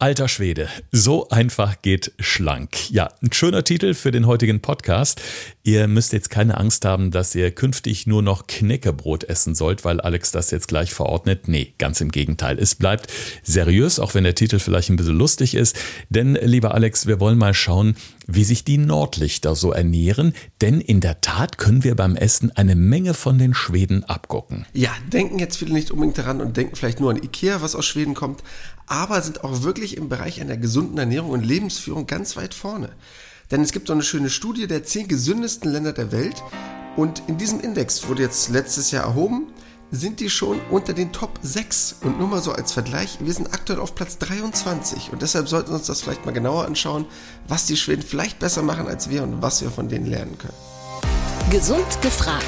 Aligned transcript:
Alter 0.00 0.28
Schwede, 0.28 0.68
so 0.92 1.28
einfach 1.28 1.82
geht 1.82 2.12
schlank. 2.20 2.88
Ja, 2.92 3.08
ein 3.20 3.32
schöner 3.32 3.64
Titel 3.64 3.94
für 3.94 4.12
den 4.12 4.28
heutigen 4.28 4.60
Podcast. 4.60 5.20
Ihr 5.64 5.88
müsst 5.88 6.12
jetzt 6.12 6.30
keine 6.30 6.56
Angst 6.56 6.84
haben, 6.84 7.10
dass 7.10 7.34
ihr 7.34 7.50
künftig 7.50 8.06
nur 8.06 8.22
noch 8.22 8.46
Knäckebrot 8.46 9.24
essen 9.24 9.56
sollt, 9.56 9.84
weil 9.84 10.00
Alex 10.00 10.30
das 10.30 10.52
jetzt 10.52 10.68
gleich 10.68 10.94
verordnet. 10.94 11.48
Nee, 11.48 11.74
ganz 11.78 12.00
im 12.00 12.12
Gegenteil. 12.12 12.60
Es 12.60 12.76
bleibt 12.76 13.12
seriös, 13.42 13.98
auch 13.98 14.14
wenn 14.14 14.22
der 14.22 14.36
Titel 14.36 14.60
vielleicht 14.60 14.88
ein 14.88 14.94
bisschen 14.94 15.18
lustig 15.18 15.56
ist. 15.56 15.76
Denn, 16.10 16.38
lieber 16.40 16.74
Alex, 16.74 17.08
wir 17.08 17.18
wollen 17.18 17.36
mal 17.36 17.52
schauen, 17.52 17.96
wie 18.28 18.44
sich 18.44 18.62
die 18.62 18.78
Nordlichter 18.78 19.56
so 19.56 19.72
ernähren. 19.72 20.34
Denn 20.60 20.80
in 20.80 21.00
der 21.00 21.20
Tat 21.20 21.58
können 21.58 21.82
wir 21.82 21.96
beim 21.96 22.14
Essen 22.14 22.52
eine 22.54 22.76
Menge 22.76 23.14
von 23.14 23.38
den 23.38 23.54
Schweden 23.54 24.04
abgucken. 24.04 24.66
Ja, 24.72 24.90
denken 25.12 25.40
jetzt 25.40 25.56
viele 25.56 25.72
nicht 25.72 25.90
unbedingt 25.90 26.18
daran 26.18 26.40
und 26.40 26.56
denken 26.56 26.76
vielleicht 26.76 27.00
nur 27.00 27.10
an 27.10 27.22
Ikea, 27.22 27.60
was 27.62 27.74
aus 27.74 27.86
Schweden 27.86 28.14
kommt 28.14 28.44
aber 28.88 29.20
sind 29.20 29.44
auch 29.44 29.62
wirklich 29.62 29.96
im 29.96 30.08
Bereich 30.08 30.40
einer 30.40 30.56
gesunden 30.56 30.98
Ernährung 30.98 31.30
und 31.30 31.44
Lebensführung 31.44 32.06
ganz 32.06 32.36
weit 32.36 32.54
vorne. 32.54 32.90
Denn 33.50 33.62
es 33.62 33.72
gibt 33.72 33.86
so 33.86 33.92
eine 33.92 34.02
schöne 34.02 34.30
Studie 34.30 34.66
der 34.66 34.82
zehn 34.82 35.08
gesündesten 35.08 35.70
Länder 35.70 35.92
der 35.92 36.10
Welt 36.10 36.42
und 36.96 37.22
in 37.28 37.38
diesem 37.38 37.60
Index 37.60 38.08
wurde 38.08 38.22
jetzt 38.22 38.48
letztes 38.48 38.90
Jahr 38.90 39.04
erhoben, 39.04 39.52
sind 39.90 40.20
die 40.20 40.30
schon 40.30 40.60
unter 40.70 40.92
den 40.92 41.12
Top 41.12 41.38
6. 41.42 41.96
Und 42.02 42.18
nur 42.18 42.28
mal 42.28 42.42
so 42.42 42.52
als 42.52 42.72
Vergleich, 42.72 43.18
wir 43.20 43.32
sind 43.32 43.52
aktuell 43.52 43.80
auf 43.80 43.94
Platz 43.94 44.18
23 44.18 45.12
und 45.12 45.22
deshalb 45.22 45.48
sollten 45.48 45.70
wir 45.70 45.76
uns 45.76 45.86
das 45.86 46.02
vielleicht 46.02 46.26
mal 46.26 46.32
genauer 46.32 46.66
anschauen, 46.66 47.06
was 47.46 47.66
die 47.66 47.76
Schweden 47.76 48.02
vielleicht 48.02 48.38
besser 48.38 48.62
machen 48.62 48.86
als 48.86 49.08
wir 49.10 49.22
und 49.22 49.42
was 49.42 49.62
wir 49.62 49.70
von 49.70 49.88
denen 49.88 50.06
lernen 50.06 50.36
können. 50.38 50.54
Gesund 51.50 52.02
gefragt. 52.02 52.44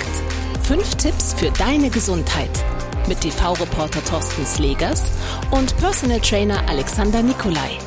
Fünf 0.62 0.94
Tipps 0.96 1.34
für 1.34 1.50
deine 1.52 1.90
Gesundheit 1.90 2.50
mit 3.08 3.22
TV-Reporter 3.22 4.04
Thorsten 4.04 4.46
Slegers 4.46 5.04
und 5.50 5.76
Personal 5.78 6.20
Trainer 6.20 6.68
Alexander 6.68 7.22
Nikolai. 7.22 7.78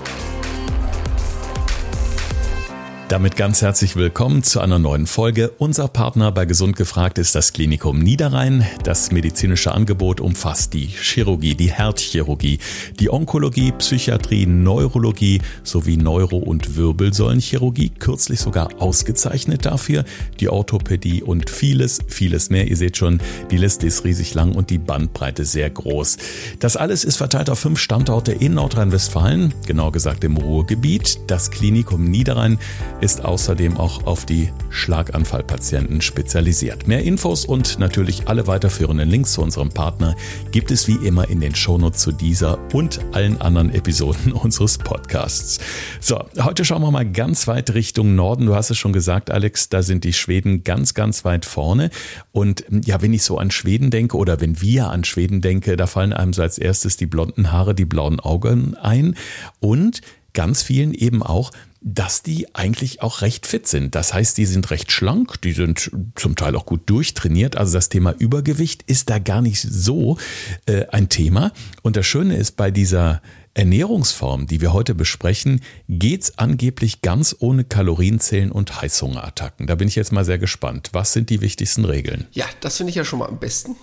Damit 3.14 3.36
ganz 3.36 3.62
herzlich 3.62 3.96
willkommen 3.96 4.42
zu 4.42 4.60
einer 4.60 4.80
neuen 4.80 5.06
Folge. 5.06 5.52
Unser 5.60 5.88
Partner 5.88 6.32
bei 6.32 6.46
Gesund 6.46 6.76
gefragt 6.76 7.20
ist 7.20 7.36
das 7.36 7.54
Klinikum 7.54 8.00
Niederrhein. 8.00 8.66
Das 8.84 9.12
medizinische 9.12 9.72
Angebot 9.72 10.20
umfasst 10.20 10.74
die 10.74 10.88
Chirurgie, 10.88 11.54
die 11.54 11.72
Herzchirurgie, 11.72 12.58
die 13.00 13.12
Onkologie, 13.12 13.72
Psychiatrie, 13.74 14.48
Neurologie 14.48 15.42
sowie 15.62 15.96
Neuro- 15.96 16.38
und 16.38 16.76
Wirbelsäulenchirurgie, 16.76 17.92
kürzlich 17.92 18.40
sogar 18.40 18.70
ausgezeichnet 18.82 19.68
dafür, 19.68 20.06
die 20.40 20.50
Orthopädie 20.50 21.22
und 21.22 21.52
vieles, 21.52 22.00
vieles 22.08 22.50
mehr. 22.50 22.68
Ihr 22.68 22.78
seht 22.78 22.98
schon, 22.98 23.22
die 23.52 23.58
Liste 23.58 23.86
ist 23.86 24.06
riesig 24.06 24.34
lang 24.34 24.56
und 24.56 24.72
die 24.72 24.80
Bandbreite 24.80 25.46
sehr 25.46 25.70
groß. 25.70 26.18
Das 26.60 26.78
alles 26.78 27.04
ist 27.04 27.18
verteilt 27.18 27.52
auf 27.52 27.60
fünf 27.60 27.78
Standorte 27.78 28.32
in 28.32 28.56
Nordrhein-Westfalen, 28.56 29.54
genau 29.68 29.92
gesagt 29.92 30.24
im 30.24 30.36
Ruhrgebiet. 30.36 31.20
Das 31.28 31.52
Klinikum 31.52 32.06
Niederrhein 32.06 32.58
ist 33.04 33.26
außerdem 33.26 33.76
auch 33.76 34.06
auf 34.06 34.26
die 34.26 34.50
Schlaganfallpatienten 34.70 36.00
spezialisiert. 36.00 36.88
Mehr 36.88 37.04
Infos 37.04 37.44
und 37.44 37.78
natürlich 37.78 38.30
alle 38.30 38.48
weiterführenden 38.48 39.10
Links 39.10 39.34
zu 39.34 39.42
unserem 39.42 39.68
Partner 39.68 40.16
gibt 40.54 40.72
es 40.72 40.88
wie 40.88 41.06
immer 41.06 41.28
in 41.28 41.42
den 41.42 41.54
Shownotes 41.54 42.02
zu 42.02 42.14
dieser 42.14 42.60
und 42.74 43.02
allen 43.12 43.42
anderen 43.42 43.76
Episoden 43.76 44.32
unseres 44.32 44.78
Podcasts. 44.78 45.60
So, 46.00 46.24
heute 46.42 46.64
schauen 46.64 46.82
wir 46.82 46.92
mal 46.92 47.06
ganz 47.06 47.46
weit 47.46 47.74
Richtung 47.74 48.16
Norden. 48.16 48.46
Du 48.46 48.56
hast 48.56 48.70
es 48.70 48.78
schon 48.78 48.94
gesagt, 48.94 49.32
Alex, 49.32 49.68
da 49.68 49.84
sind 49.84 50.06
die 50.06 50.14
Schweden 50.14 50.64
ganz, 50.64 50.94
ganz 50.94 51.26
weit 51.26 51.44
vorne. 51.44 51.90
Und 52.32 52.64
ja, 52.86 53.02
wenn 53.02 53.12
ich 53.12 53.24
so 53.24 53.38
an 53.38 53.52
Schweden 53.52 53.90
denke 53.90 54.16
oder 54.16 54.40
wenn 54.40 54.62
wir 54.62 54.92
an 54.92 55.04
Schweden 55.04 55.42
denke, 55.42 55.76
da 55.76 55.88
fallen 55.88 56.14
einem 56.14 56.32
so 56.32 56.42
als 56.42 56.58
erstes 56.58 56.96
die 56.96 57.08
blonden 57.08 57.52
Haare, 57.52 57.76
die 57.76 57.84
blauen 57.84 58.22
Augen 58.22 58.76
ein 58.76 59.16
und 59.60 60.00
ganz 60.34 60.64
vielen 60.64 60.94
eben 60.94 61.22
auch 61.22 61.52
dass 61.84 62.24
die 62.24 62.56
eigentlich 62.56 63.02
auch 63.02 63.22
recht 63.22 63.46
fit 63.46 63.68
sind. 63.68 63.94
Das 63.94 64.14
heißt, 64.14 64.38
die 64.38 64.46
sind 64.46 64.72
recht 64.72 64.92
schlank, 64.92 65.42
die 65.42 65.52
sind 65.52 65.92
zum 66.16 66.36
Teil 66.36 66.56
auch 66.56 66.66
gut 66.66 66.90
durchtrainiert. 66.90 67.58
Also 67.58 67.74
das 67.74 67.90
Thema 67.90 68.16
Übergewicht 68.18 68.84
ist 68.84 69.10
da 69.10 69.20
gar 69.20 69.42
nicht 69.42 69.62
so 69.62 70.18
äh, 70.66 70.86
ein 70.88 71.10
Thema. 71.10 71.52
Und 71.82 71.98
das 71.98 72.06
Schöne 72.06 72.38
ist 72.38 72.54
bei 72.54 72.72
dieser 72.72 73.22
Ernährungsform, 73.54 74.48
die 74.48 74.62
wir 74.62 74.74
heute 74.74 74.96
besprechen, 74.96 75.62
geht's 75.88 76.38
angeblich 76.40 77.02
ganz 77.02 77.36
ohne 77.40 77.66
Kalorienzählen 77.66 78.52
und 78.52 78.82
Heißhungerattacken. 78.82 79.68
Da 79.68 79.76
bin 79.76 79.88
ich 79.88 79.96
jetzt 79.96 80.12
mal 80.12 80.26
sehr 80.26 80.40
gespannt. 80.40 80.90
Was 80.94 81.14
sind 81.14 81.30
die 81.30 81.42
wichtigsten 81.42 81.86
Regeln? 81.86 82.28
Ja, 82.32 82.46
das 82.62 82.78
finde 82.78 82.90
ich 82.92 82.96
ja 82.96 83.06
schon 83.06 83.20
mal 83.20 83.28
am 83.28 83.40
besten. 83.40 83.76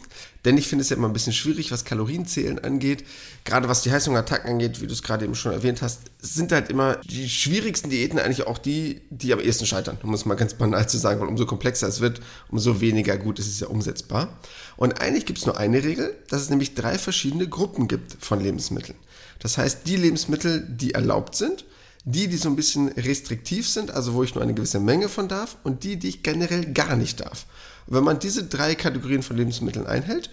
Denn 0.44 0.56
ich 0.56 0.68
finde 0.68 0.82
es 0.82 0.88
ja 0.88 0.96
immer 0.96 1.08
ein 1.08 1.12
bisschen 1.12 1.32
schwierig, 1.32 1.70
was 1.70 1.84
Kalorienzählen 1.84 2.58
angeht. 2.58 3.04
Gerade 3.44 3.68
was 3.68 3.82
die 3.82 3.92
Heißhungerattacken 3.92 4.50
angeht, 4.50 4.80
wie 4.80 4.86
du 4.86 4.92
es 4.92 5.02
gerade 5.02 5.24
eben 5.24 5.34
schon 5.34 5.52
erwähnt 5.52 5.82
hast, 5.82 6.02
sind 6.20 6.52
halt 6.52 6.70
immer 6.70 6.96
die 7.04 7.28
schwierigsten 7.28 7.90
Diäten 7.90 8.18
eigentlich 8.18 8.46
auch 8.46 8.58
die, 8.58 9.02
die 9.10 9.32
am 9.32 9.40
ehesten 9.40 9.66
scheitern. 9.66 9.98
Um 10.02 10.14
es 10.14 10.24
mal 10.24 10.36
ganz 10.36 10.54
banal 10.54 10.88
zu 10.88 10.96
sagen, 10.96 11.20
weil 11.20 11.28
umso 11.28 11.44
komplexer 11.44 11.88
es 11.88 12.00
wird, 12.00 12.20
umso 12.48 12.80
weniger 12.80 13.18
gut 13.18 13.38
ist 13.38 13.48
es 13.48 13.60
ja 13.60 13.66
umsetzbar. 13.66 14.38
Und 14.76 15.00
eigentlich 15.00 15.26
gibt 15.26 15.38
es 15.38 15.46
nur 15.46 15.58
eine 15.58 15.84
Regel, 15.84 16.16
dass 16.28 16.40
es 16.40 16.50
nämlich 16.50 16.74
drei 16.74 16.96
verschiedene 16.96 17.46
Gruppen 17.46 17.86
gibt 17.86 18.16
von 18.24 18.40
Lebensmitteln. 18.40 18.96
Das 19.40 19.58
heißt, 19.58 19.86
die 19.86 19.96
Lebensmittel, 19.96 20.66
die 20.68 20.94
erlaubt 20.94 21.34
sind, 21.34 21.64
die, 22.04 22.28
die 22.28 22.36
so 22.36 22.48
ein 22.48 22.56
bisschen 22.56 22.88
restriktiv 22.88 23.68
sind, 23.68 23.90
also 23.90 24.14
wo 24.14 24.22
ich 24.22 24.34
nur 24.34 24.42
eine 24.42 24.54
gewisse 24.54 24.80
Menge 24.80 25.08
von 25.08 25.28
darf, 25.28 25.56
und 25.64 25.84
die, 25.84 25.96
die 25.96 26.08
ich 26.08 26.22
generell 26.22 26.72
gar 26.72 26.96
nicht 26.96 27.20
darf. 27.20 27.46
Und 27.86 27.96
wenn 27.96 28.04
man 28.04 28.18
diese 28.18 28.44
drei 28.44 28.74
Kategorien 28.74 29.22
von 29.22 29.36
Lebensmitteln 29.36 29.86
einhält, 29.86 30.30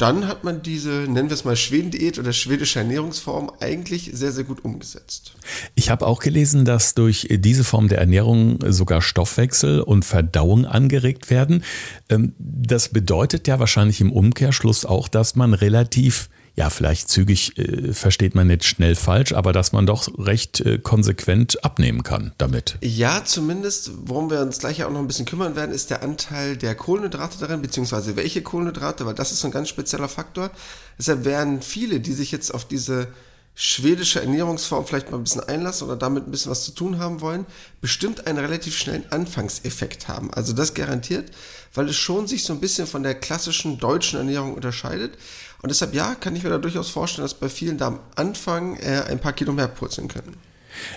dann 0.00 0.26
hat 0.26 0.44
man 0.44 0.62
diese, 0.62 0.90
nennen 0.90 1.28
wir 1.28 1.34
es 1.34 1.44
mal 1.44 1.56
Schwedendiät 1.56 2.18
oder 2.18 2.32
schwedische 2.32 2.78
Ernährungsform 2.78 3.52
eigentlich 3.60 4.10
sehr, 4.14 4.32
sehr 4.32 4.44
gut 4.44 4.64
umgesetzt. 4.64 5.34
Ich 5.74 5.90
habe 5.90 6.06
auch 6.06 6.20
gelesen, 6.20 6.64
dass 6.64 6.94
durch 6.94 7.28
diese 7.30 7.64
Form 7.64 7.88
der 7.88 7.98
Ernährung 7.98 8.58
sogar 8.66 9.02
Stoffwechsel 9.02 9.82
und 9.82 10.06
Verdauung 10.06 10.64
angeregt 10.64 11.28
werden. 11.28 11.64
Ähm, 12.08 12.32
das 12.38 12.88
bedeutet 12.88 13.46
ja 13.46 13.58
wahrscheinlich 13.58 14.00
im 14.00 14.10
Umkehrschluss 14.10 14.86
auch, 14.86 15.06
dass 15.06 15.36
man 15.36 15.52
relativ 15.52 16.30
ja, 16.56 16.70
vielleicht 16.70 17.08
zügig 17.08 17.56
äh, 17.58 17.92
versteht 17.92 18.34
man 18.34 18.46
nicht 18.46 18.64
schnell 18.64 18.94
falsch, 18.94 19.32
aber 19.32 19.52
dass 19.52 19.72
man 19.72 19.86
doch 19.86 20.08
recht 20.18 20.60
äh, 20.60 20.78
konsequent 20.78 21.64
abnehmen 21.64 22.02
kann 22.02 22.32
damit. 22.38 22.76
Ja, 22.82 23.24
zumindest, 23.24 23.92
worum 24.04 24.30
wir 24.30 24.40
uns 24.40 24.58
gleich 24.58 24.84
auch 24.84 24.90
noch 24.90 24.98
ein 24.98 25.06
bisschen 25.06 25.26
kümmern 25.26 25.56
werden, 25.56 25.72
ist 25.72 25.90
der 25.90 26.02
Anteil 26.02 26.56
der 26.56 26.74
Kohlenhydrate 26.74 27.38
darin, 27.38 27.62
beziehungsweise 27.62 28.16
welche 28.16 28.42
Kohlenhydrate, 28.42 29.06
weil 29.06 29.14
das 29.14 29.32
ist 29.32 29.40
so 29.40 29.48
ein 29.48 29.52
ganz 29.52 29.68
spezieller 29.68 30.08
Faktor. 30.08 30.50
Deshalb 30.98 31.24
werden 31.24 31.62
viele, 31.62 32.00
die 32.00 32.12
sich 32.12 32.32
jetzt 32.32 32.52
auf 32.52 32.66
diese 32.66 33.08
schwedische 33.54 34.20
Ernährungsform 34.20 34.86
vielleicht 34.86 35.10
mal 35.10 35.18
ein 35.18 35.24
bisschen 35.24 35.42
einlassen 35.42 35.86
oder 35.86 35.96
damit 35.96 36.26
ein 36.26 36.30
bisschen 36.30 36.50
was 36.50 36.64
zu 36.64 36.72
tun 36.72 36.98
haben 36.98 37.20
wollen, 37.20 37.44
bestimmt 37.80 38.26
einen 38.26 38.38
relativ 38.38 38.76
schnellen 38.76 39.04
Anfangseffekt 39.10 40.08
haben. 40.08 40.32
Also 40.32 40.52
das 40.52 40.72
garantiert, 40.72 41.30
weil 41.74 41.88
es 41.88 41.96
schon 41.96 42.26
sich 42.26 42.44
so 42.44 42.52
ein 42.52 42.60
bisschen 42.60 42.86
von 42.86 43.02
der 43.02 43.14
klassischen 43.14 43.78
deutschen 43.78 44.18
Ernährung 44.18 44.54
unterscheidet. 44.54 45.18
Und 45.62 45.68
deshalb, 45.70 45.94
ja, 45.94 46.14
kann 46.14 46.34
ich 46.36 46.42
mir 46.42 46.50
da 46.50 46.58
durchaus 46.58 46.90
vorstellen, 46.90 47.24
dass 47.24 47.34
bei 47.34 47.48
vielen 47.48 47.76
da 47.78 47.88
am 47.88 48.00
Anfang 48.16 48.76
äh, 48.76 49.04
ein 49.08 49.18
paar 49.18 49.32
Kilo 49.32 49.52
mehr 49.52 49.68
purzeln 49.68 50.08
können. 50.08 50.36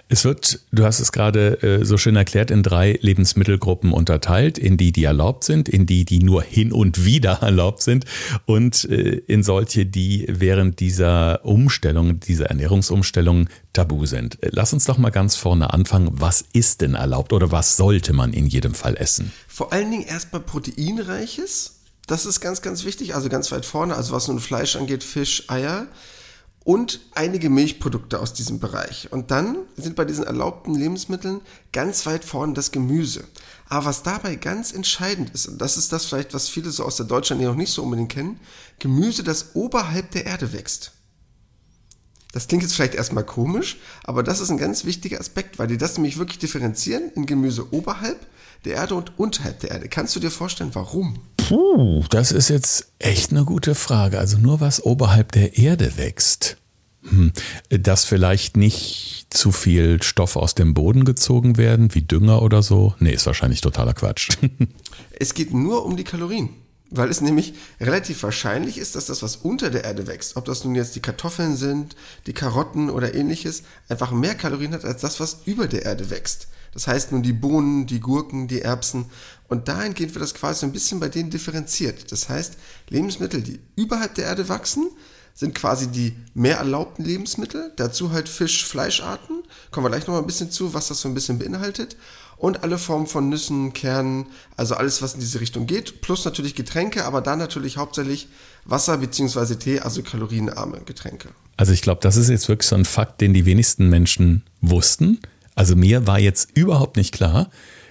Es 0.09 0.24
wird, 0.25 0.62
du 0.72 0.85
hast 0.85 1.00
es 1.00 1.12
gerade 1.12 1.62
äh, 1.62 1.85
so 1.85 1.97
schön 1.97 2.16
erklärt, 2.16 2.51
in 2.51 2.63
drei 2.63 2.97
Lebensmittelgruppen 3.01 3.91
unterteilt, 3.91 4.57
in 4.57 4.78
die, 4.78 4.91
die 4.91 5.03
erlaubt 5.03 5.44
sind, 5.44 5.69
in 5.69 5.85
die, 5.85 6.06
die 6.06 6.19
nur 6.19 6.44
hin 6.44 6.72
und 6.72 7.06
wieder 7.06 7.31
erlaubt 7.41 7.81
sind 7.81 8.06
und 8.46 8.85
äh, 8.85 9.22
in 9.28 9.44
solche, 9.44 9.85
die 9.85 10.25
während 10.29 10.80
dieser 10.80 11.45
Umstellung, 11.45 12.19
dieser 12.19 12.47
Ernährungsumstellung 12.47 13.50
tabu 13.74 14.06
sind. 14.06 14.38
Lass 14.41 14.74
uns 14.74 14.85
doch 14.85 14.97
mal 14.97 15.09
ganz 15.09 15.35
vorne 15.35 15.74
anfangen. 15.74 16.09
Was 16.13 16.45
ist 16.53 16.81
denn 16.81 16.94
erlaubt 16.94 17.34
oder 17.34 17.51
was 17.51 17.75
sollte 17.78 18.13
man 18.13 18.34
in 18.34 18.45
jedem 18.47 18.74
Fall 18.74 18.95
essen? 18.97 19.31
Vor 19.47 19.74
allen 19.74 19.90
Dingen 19.91 20.06
erstmal 20.06 20.41
proteinreiches 20.41 21.73
das 22.08 22.25
ist 22.25 22.41
ganz, 22.41 22.62
ganz 22.62 22.84
wichtig. 22.84 23.16
Also 23.16 23.30
ganz 23.30 23.52
weit 23.52 23.66
vorne, 23.66 23.96
also 23.96 24.14
was 24.14 24.28
nun 24.28 24.40
Fleisch 24.40 24.75
angeht, 24.75 25.03
Fisch, 25.03 25.50
Eier 25.50 25.88
und 26.64 27.02
einige 27.14 27.50
Milchprodukte 27.50 28.19
aus 28.19 28.34
diesem 28.34 28.59
Bereich. 28.59 29.12
Und 29.12 29.31
dann 29.31 29.57
sind 29.75 29.95
bei 29.95 30.06
diesen 30.06 30.24
erlaubten 30.24 30.75
Lebensmitteln 30.75 31.42
ganz 31.74 32.06
weit 32.06 32.24
vorne 32.24 32.54
das 32.54 32.72
Gemüse. 32.72 33.25
Aber 33.68 33.86
was 33.86 34.04
dabei 34.04 34.36
ganz 34.36 34.72
entscheidend 34.72 35.31
ist, 35.31 35.48
und 35.48 35.60
das 35.60 35.78
ist 35.78 35.92
das 35.92 36.06
vielleicht, 36.06 36.33
was 36.33 36.50
viele 36.50 36.72
so 36.72 36.86
aus 36.86 36.95
der 36.95 37.06
Deutschen 37.06 37.42
noch 37.42 37.56
nicht 37.56 37.74
so 37.74 37.83
unbedingt 37.83 38.12
kennen, 38.12 38.39
Gemüse, 38.80 39.24
das 39.24 39.56
oberhalb 39.56 40.12
der 40.12 40.25
Erde 40.25 40.54
wächst. 40.54 40.94
Das 42.31 42.48
klingt 42.48 42.63
jetzt 42.63 42.74
vielleicht 42.74 42.95
erstmal 42.95 43.25
komisch, 43.25 43.78
aber 44.04 44.24
das 44.24 44.39
ist 44.39 44.50
ein 44.50 44.57
ganz 44.57 44.86
wichtiger 44.86 45.19
Aspekt, 45.19 45.60
weil 45.60 45.68
die 45.68 45.78
das 45.78 45.98
nämlich 45.98 46.18
wirklich 46.18 46.39
differenzieren 46.39 47.12
in 47.13 47.28
Gemüse 47.28 47.72
oberhalb 47.72 48.25
der 48.66 48.75
Erde 48.75 48.95
und 48.95 49.19
unterhalb 49.19 49.60
der 49.60 49.72
Erde. 49.72 49.89
Kannst 49.89 50.16
du 50.16 50.19
dir 50.19 50.31
vorstellen, 50.31 50.74
warum? 50.74 51.19
Puh, 51.54 52.04
das 52.10 52.32
ist 52.32 52.50
jetzt 52.50 52.94
echt 52.98 53.30
eine 53.30 53.46
gute 53.46 53.76
Frage. 53.76 54.18
Also 54.18 54.40
nur 54.40 54.60
was 54.60 54.84
oberhalb 54.84 55.32
der 55.34 55.56
Erde 55.56 55.98
wächst. 55.98 56.58
Hm, 57.04 57.32
dass 57.70 58.06
vielleicht 58.06 58.58
nicht 58.58 59.28
zu 59.30 59.52
viel 59.52 60.02
Stoff 60.02 60.36
aus 60.36 60.56
dem 60.56 60.74
Boden 60.74 61.06
gezogen 61.06 61.58
werden, 61.58 61.94
wie 61.94 62.02
Dünger 62.02 62.42
oder 62.42 62.64
so. 62.64 62.96
Nee, 62.98 63.14
ist 63.14 63.28
wahrscheinlich 63.28 63.62
totaler 63.62 63.94
Quatsch. 63.94 64.30
es 65.20 65.36
geht 65.36 65.54
nur 65.54 65.86
um 65.86 65.96
die 65.96 66.04
Kalorien. 66.04 66.50
weil 66.90 67.12
es 67.12 67.22
nämlich 67.22 67.54
relativ 67.80 68.24
wahrscheinlich 68.24 68.80
ist, 68.80 68.96
dass 68.96 69.06
das, 69.06 69.22
was 69.22 69.36
unter 69.36 69.70
der 69.70 69.84
Erde 69.84 70.08
wächst, 70.08 70.38
ob 70.38 70.46
das 70.46 70.64
nun 70.64 70.74
jetzt 70.74 70.96
die 70.96 71.02
Kartoffeln 71.02 71.56
sind, 71.56 71.96
die 72.26 72.34
Karotten 72.34 72.90
oder 72.90 73.14
ähnliches, 73.14 73.62
einfach 73.90 74.12
mehr 74.12 74.34
Kalorien 74.34 74.74
hat 74.74 74.86
als 74.86 75.02
das, 75.02 75.20
was 75.20 75.42
über 75.46 75.68
der 75.68 75.86
Erde 75.86 76.10
wächst. 76.10 76.48
Das 76.74 76.88
heißt 76.88 77.12
nun 77.12 77.24
die 77.24 77.34
Bohnen, 77.34 77.86
die 77.86 78.00
Gurken, 78.00 78.48
die 78.48 78.62
Erbsen. 78.62 79.06
Und 79.48 79.68
dahingehend 79.68 80.14
wird 80.16 80.24
das 80.24 80.34
quasi 80.34 80.66
ein 80.66 80.72
bisschen 80.72 81.00
bei 81.00 81.10
denen 81.10 81.30
differenziert. 81.30 82.12
Das 82.12 82.30
heißt, 82.30 82.56
Lebensmittel, 82.90 83.42
die 83.42 83.60
überhalb 83.75 84.16
der 84.16 84.25
Erde 84.25 84.50
wachsen, 84.50 84.90
sind 85.36 85.56
quasi 85.56 85.88
die 85.88 86.16
mehr 86.34 86.58
erlaubten 86.58 87.04
Lebensmittel. 87.04 87.72
Dazu 87.75 88.12
halt 88.12 88.30
Fisch, 88.30 88.66
Fleischarten. 88.66 89.44
Kommen 89.72 89.86
wir 89.86 89.90
gleich 89.90 90.08
noch 90.08 90.14
mal 90.14 90.20
ein 90.20 90.28
bisschen 90.28 90.52
zu, 90.52 90.74
was 90.74 90.88
das 90.88 91.02
so 91.02 91.08
ein 91.08 91.14
bisschen 91.14 91.40
beinhaltet 91.40 91.96
und 92.44 92.62
alle 92.64 92.78
Formen 92.78 93.08
von 93.08 93.30
Nüssen, 93.30 93.72
Kernen, 93.72 94.26
also 94.58 94.76
alles, 94.76 95.02
was 95.02 95.14
in 95.14 95.22
diese 95.22 95.40
Richtung 95.40 95.66
geht, 95.66 96.02
plus 96.02 96.26
natürlich 96.26 96.56
Getränke, 96.56 97.06
aber 97.06 97.22
dann 97.22 97.40
natürlich 97.40 97.78
hauptsächlich 97.78 98.28
Wasser 98.66 98.98
bzw. 98.98 99.56
Tee, 99.56 99.80
also 99.80 100.04
kalorienarme 100.04 100.81
Getränke. 100.81 101.30
Also 101.56 101.72
ich 101.72 101.81
glaube, 101.81 102.02
das 102.02 102.18
ist 102.18 102.30
jetzt 102.30 102.50
wirklich 102.50 102.68
so 102.68 102.76
ein 102.76 102.84
Fakt, 102.84 103.22
den 103.22 103.34
die 103.34 103.46
wenigsten 103.46 103.90
Menschen 103.90 104.44
wussten. 104.60 105.19
Also 105.56 105.76
mir 105.76 106.08
war 106.08 106.20
jetzt 106.20 106.50
überhaupt 106.56 106.98
nicht 106.98 107.14
klar, 107.14 107.50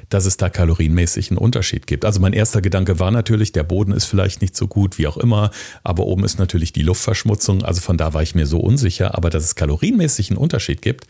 dass 0.08 0.26
es 0.26 0.36
da 0.36 0.50
kalorienmäßig 0.50 1.30
einen 1.30 1.38
Unterschied 1.38 1.86
gibt. 1.86 2.04
Also 2.04 2.20
mein 2.20 2.34
erster 2.34 2.60
Gedanke 2.60 2.98
war 2.98 3.10
natürlich, 3.10 3.52
der 3.52 3.62
Boden 3.62 3.92
ist 3.92 4.04
vielleicht 4.04 4.42
nicht 4.42 4.54
so 4.54 4.66
gut, 4.66 4.98
wie 4.98 5.06
auch 5.06 5.16
immer, 5.16 5.50
aber 5.84 6.04
oben 6.04 6.24
ist 6.24 6.38
natürlich 6.38 6.72
die 6.72 6.82
Luftverschmutzung. 6.82 7.62
Also 7.64 7.80
von 7.80 7.96
da 7.96 8.12
war 8.12 8.22
ich 8.22 8.34
mir 8.34 8.46
so 8.46 8.60
unsicher, 8.60 9.16
aber 9.16 9.30
dass 9.30 9.44
es 9.44 9.54
kalorienmäßig 9.54 10.30
einen 10.30 10.38
Unterschied 10.38 10.82
gibt, 10.82 11.06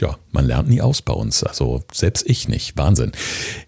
ja, 0.00 0.16
man 0.32 0.46
lernt 0.46 0.68
nie 0.68 0.80
aus 0.80 1.02
bei 1.02 1.12
uns. 1.12 1.44
Also 1.44 1.82
selbst 1.92 2.24
ich 2.26 2.48
nicht. 2.48 2.76
Wahnsinn. 2.76 3.12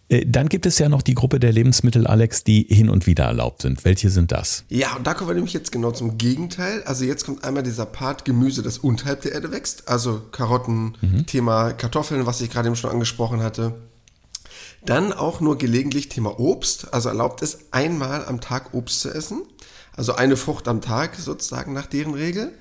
Äh, 0.09 0.27
dann 0.27 0.49
gibt 0.49 0.67
es 0.67 0.79
ja 0.79 0.89
noch 0.89 1.03
die 1.03 1.15
Gruppe 1.15 1.41
der 1.41 1.53
Lebensmittel, 1.53 2.07
Alex, 2.07 2.45
die 2.45 2.67
hin 2.69 2.89
und 2.89 3.07
wieder 3.07 3.25
erlaubt 3.25 3.63
sind. 3.63 3.85
Welche 3.85 4.11
sind 4.11 4.33
das? 4.33 4.65
Ja, 4.69 4.97
und 4.97 5.07
da 5.07 5.15
kommen 5.15 5.31
wir 5.31 5.35
nämlich 5.35 5.55
jetzt 5.55 5.73
genau 5.73 5.91
zum 5.93 6.19
Gegenteil. 6.19 6.83
Also 6.85 7.05
jetzt 7.05 7.25
kommt 7.25 7.45
einmal 7.45 7.63
dieser 7.63 7.87
Part 7.87 8.25
Gemüse, 8.25 8.63
das 8.63 8.79
unterhalb 8.79 9.23
der 9.23 9.33
Erde 9.33 9.51
wächst. 9.53 9.89
Also 9.89 10.23
Karotten, 10.33 10.97
mhm. 11.01 11.27
Thema 11.27 11.73
Kartoffeln, 11.73 12.27
was 12.27 12.41
ich 12.41 12.51
gerade 12.51 12.69
eben 12.69 12.77
schon 12.77 12.91
angesprochen 12.91 13.43
hatte. 13.43 13.75
Dann 14.85 15.13
auch 15.13 15.41
nur 15.41 15.59
gelegentlich 15.59 16.09
Thema 16.09 16.41
Obst. 16.41 16.93
Also 16.93 17.09
erlaubt 17.09 17.43
es 17.43 17.73
einmal 17.73 18.25
am 18.25 18.41
Tag 18.41 18.75
Obst 18.75 19.01
zu 19.01 19.11
essen. 19.11 19.43
Also 19.95 20.15
eine 20.15 20.37
Frucht 20.37 20.69
am 20.69 20.81
Tag 20.81 21.17
sozusagen 21.17 21.73
nach 21.73 21.87
deren 21.87 22.15
Regel. 22.15 22.53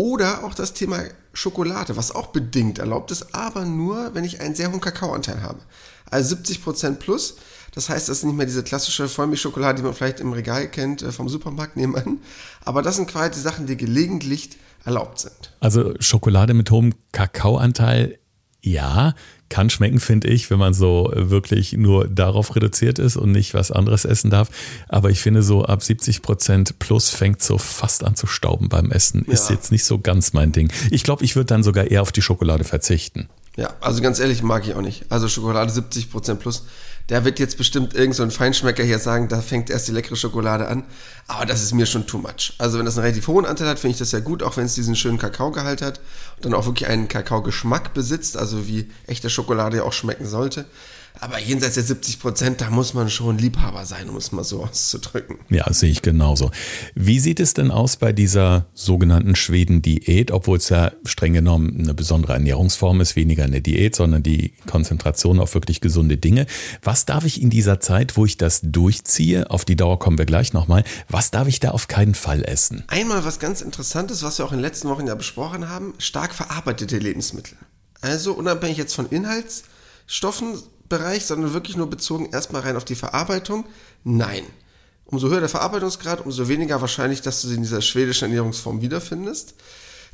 Oder 0.00 0.44
auch 0.44 0.54
das 0.54 0.72
Thema 0.72 1.02
Schokolade, 1.34 1.94
was 1.94 2.14
auch 2.14 2.28
bedingt 2.28 2.78
erlaubt 2.78 3.10
ist, 3.10 3.34
aber 3.34 3.66
nur, 3.66 4.14
wenn 4.14 4.24
ich 4.24 4.40
einen 4.40 4.54
sehr 4.54 4.72
hohen 4.72 4.80
Kakaoanteil 4.80 5.42
habe. 5.42 5.58
Also 6.10 6.36
70% 6.36 6.94
plus. 6.94 7.36
Das 7.74 7.90
heißt, 7.90 8.08
das 8.08 8.16
ist 8.16 8.24
nicht 8.24 8.34
mehr 8.34 8.46
diese 8.46 8.62
klassische 8.62 9.10
Vollmilchschokolade, 9.10 9.76
die 9.76 9.82
man 9.82 9.92
vielleicht 9.92 10.20
im 10.20 10.32
Regal 10.32 10.68
kennt, 10.68 11.02
äh, 11.02 11.12
vom 11.12 11.28
Supermarkt 11.28 11.76
nebenan. 11.76 12.18
Aber 12.64 12.80
das 12.80 12.96
sind 12.96 13.10
quasi 13.10 13.32
die 13.32 13.40
Sachen, 13.40 13.66
die 13.66 13.76
gelegentlich 13.76 14.56
erlaubt 14.86 15.18
sind. 15.18 15.52
Also 15.60 15.92
Schokolade 16.00 16.54
mit 16.54 16.70
hohem 16.70 16.94
Kakaoanteil, 17.12 18.18
ja, 18.62 19.14
kann 19.48 19.68
schmecken, 19.68 20.00
finde 20.00 20.28
ich, 20.28 20.50
wenn 20.50 20.58
man 20.58 20.74
so 20.74 21.10
wirklich 21.14 21.72
nur 21.72 22.06
darauf 22.08 22.54
reduziert 22.54 22.98
ist 22.98 23.16
und 23.16 23.32
nicht 23.32 23.52
was 23.52 23.70
anderes 23.70 24.04
essen 24.04 24.30
darf. 24.30 24.48
Aber 24.88 25.10
ich 25.10 25.20
finde, 25.20 25.42
so 25.42 25.64
ab 25.64 25.82
70 25.82 26.22
Prozent 26.22 26.78
plus 26.78 27.10
fängt 27.10 27.42
so 27.42 27.58
fast 27.58 28.04
an 28.04 28.14
zu 28.14 28.26
stauben 28.26 28.68
beim 28.68 28.90
Essen. 28.92 29.24
Ja. 29.26 29.32
Ist 29.32 29.50
jetzt 29.50 29.72
nicht 29.72 29.84
so 29.84 29.98
ganz 29.98 30.32
mein 30.32 30.52
Ding. 30.52 30.72
Ich 30.90 31.02
glaube, 31.02 31.24
ich 31.24 31.36
würde 31.36 31.46
dann 31.46 31.62
sogar 31.62 31.90
eher 31.90 32.02
auf 32.02 32.12
die 32.12 32.22
Schokolade 32.22 32.64
verzichten. 32.64 33.28
Ja, 33.56 33.74
also 33.80 34.00
ganz 34.00 34.20
ehrlich, 34.20 34.42
mag 34.42 34.66
ich 34.66 34.74
auch 34.74 34.80
nicht. 34.80 35.04
Also 35.10 35.28
Schokolade 35.28 35.70
70 35.70 36.10
Prozent 36.10 36.40
plus 36.40 36.64
der 37.10 37.24
wird 37.24 37.40
jetzt 37.40 37.58
bestimmt 37.58 37.92
irgend 37.94 38.14
so 38.14 38.22
ein 38.22 38.30
Feinschmecker 38.30 38.84
hier 38.84 39.00
sagen, 39.00 39.26
da 39.26 39.40
fängt 39.42 39.68
erst 39.68 39.88
die 39.88 39.92
leckere 39.92 40.14
Schokolade 40.14 40.68
an. 40.68 40.84
Aber 41.26 41.44
das 41.44 41.60
ist 41.60 41.74
mir 41.74 41.84
schon 41.84 42.06
too 42.06 42.18
much. 42.18 42.54
Also 42.58 42.78
wenn 42.78 42.86
das 42.86 42.96
einen 42.96 43.04
relativ 43.04 43.26
hohen 43.26 43.44
Anteil 43.44 43.68
hat, 43.68 43.80
finde 43.80 43.92
ich 43.92 43.98
das 43.98 44.12
ja 44.12 44.20
gut, 44.20 44.44
auch 44.44 44.56
wenn 44.56 44.64
es 44.66 44.76
diesen 44.76 44.94
schönen 44.94 45.18
Kakaogehalt 45.18 45.82
hat 45.82 46.00
und 46.36 46.44
dann 46.44 46.54
auch 46.54 46.66
wirklich 46.66 46.88
einen 46.88 47.08
Kakaogeschmack 47.08 47.94
besitzt, 47.94 48.36
also 48.36 48.68
wie 48.68 48.88
echte 49.08 49.28
Schokolade 49.28 49.78
ja 49.78 49.82
auch 49.82 49.92
schmecken 49.92 50.26
sollte. 50.26 50.66
Aber 51.18 51.38
jenseits 51.38 51.74
der 51.74 51.82
70 51.82 52.20
Prozent, 52.20 52.60
da 52.60 52.70
muss 52.70 52.94
man 52.94 53.10
schon 53.10 53.38
Liebhaber 53.38 53.84
sein, 53.84 54.08
um 54.08 54.16
es 54.16 54.32
mal 54.32 54.44
so 54.44 54.64
auszudrücken. 54.64 55.38
Ja, 55.50 55.70
sehe 55.72 55.90
ich 55.90 56.02
genauso. 56.02 56.50
Wie 56.94 57.18
sieht 57.18 57.40
es 57.40 57.54
denn 57.54 57.70
aus 57.70 57.96
bei 57.96 58.12
dieser 58.12 58.66
sogenannten 58.74 59.34
Schweden-Diät, 59.34 60.30
obwohl 60.30 60.58
es 60.58 60.68
ja 60.68 60.92
streng 61.04 61.32
genommen 61.32 61.76
eine 61.78 61.94
besondere 61.94 62.34
Ernährungsform 62.34 63.00
ist, 63.00 63.16
weniger 63.16 63.44
eine 63.44 63.60
Diät, 63.60 63.96
sondern 63.96 64.22
die 64.22 64.54
Konzentration 64.66 65.40
auf 65.40 65.54
wirklich 65.54 65.80
gesunde 65.80 66.16
Dinge. 66.16 66.46
Was 66.82 67.04
darf 67.04 67.24
ich 67.24 67.42
in 67.42 67.50
dieser 67.50 67.80
Zeit, 67.80 68.16
wo 68.16 68.24
ich 68.24 68.38
das 68.38 68.60
durchziehe, 68.62 69.50
auf 69.50 69.64
die 69.64 69.76
Dauer 69.76 69.98
kommen 69.98 70.18
wir 70.18 70.26
gleich 70.26 70.52
nochmal, 70.52 70.84
was 71.08 71.30
darf 71.30 71.48
ich 71.48 71.60
da 71.60 71.70
auf 71.70 71.88
keinen 71.88 72.14
Fall 72.14 72.44
essen? 72.44 72.84
Einmal 72.88 73.24
was 73.24 73.38
ganz 73.38 73.60
Interessantes, 73.60 74.22
was 74.22 74.38
wir 74.38 74.44
auch 74.46 74.52
in 74.52 74.58
den 74.58 74.64
letzten 74.64 74.88
Wochen 74.88 75.06
ja 75.06 75.14
besprochen 75.14 75.68
haben, 75.68 75.94
stark 75.98 76.34
verarbeitete 76.34 76.98
Lebensmittel. 76.98 77.56
Also 78.00 78.32
unabhängig 78.32 78.78
jetzt 78.78 78.94
von 78.94 79.06
Inhaltsstoffen 79.10 80.54
Bereich, 80.90 81.24
sondern 81.24 81.54
wirklich 81.54 81.78
nur 81.78 81.88
bezogen 81.88 82.28
erstmal 82.30 82.60
rein 82.60 82.76
auf 82.76 82.84
die 82.84 82.94
Verarbeitung? 82.94 83.64
Nein. 84.04 84.44
Umso 85.06 85.28
höher 85.28 85.40
der 85.40 85.48
Verarbeitungsgrad, 85.48 86.24
umso 86.24 86.48
weniger 86.48 86.82
wahrscheinlich, 86.82 87.22
dass 87.22 87.40
du 87.40 87.48
sie 87.48 87.54
in 87.54 87.62
dieser 87.62 87.80
schwedischen 87.80 88.24
Ernährungsform 88.24 88.82
wiederfindest. 88.82 89.54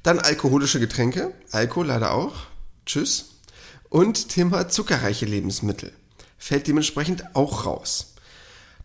Dann 0.05 0.20
alkoholische 0.20 0.78
Getränke, 0.78 1.32
Alkohol 1.50 1.87
leider 1.87 2.12
auch. 2.12 2.34
Tschüss. 2.87 3.31
Und 3.88 4.28
Thema 4.28 4.69
zuckerreiche 4.69 5.26
Lebensmittel. 5.26 5.93
Fällt 6.38 6.69
dementsprechend 6.69 7.34
auch 7.34 7.67
raus. 7.67 8.14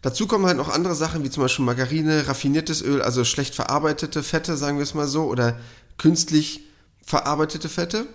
Dazu 0.01 0.25
kommen 0.25 0.47
halt 0.47 0.57
noch 0.57 0.69
andere 0.69 0.95
Sachen, 0.95 1.23
wie 1.23 1.29
zum 1.29 1.43
Beispiel 1.43 1.65
Margarine, 1.65 2.27
raffiniertes 2.27 2.81
Öl, 2.81 3.01
also 3.01 3.23
schlecht 3.23 3.53
verarbeitete 3.53 4.23
Fette, 4.23 4.57
sagen 4.57 4.77
wir 4.77 4.83
es 4.83 4.95
mal 4.95 5.07
so, 5.07 5.25
oder 5.25 5.59
künstlich 5.97 6.61
verarbeitete 7.03 7.69
Fette. 7.69 8.07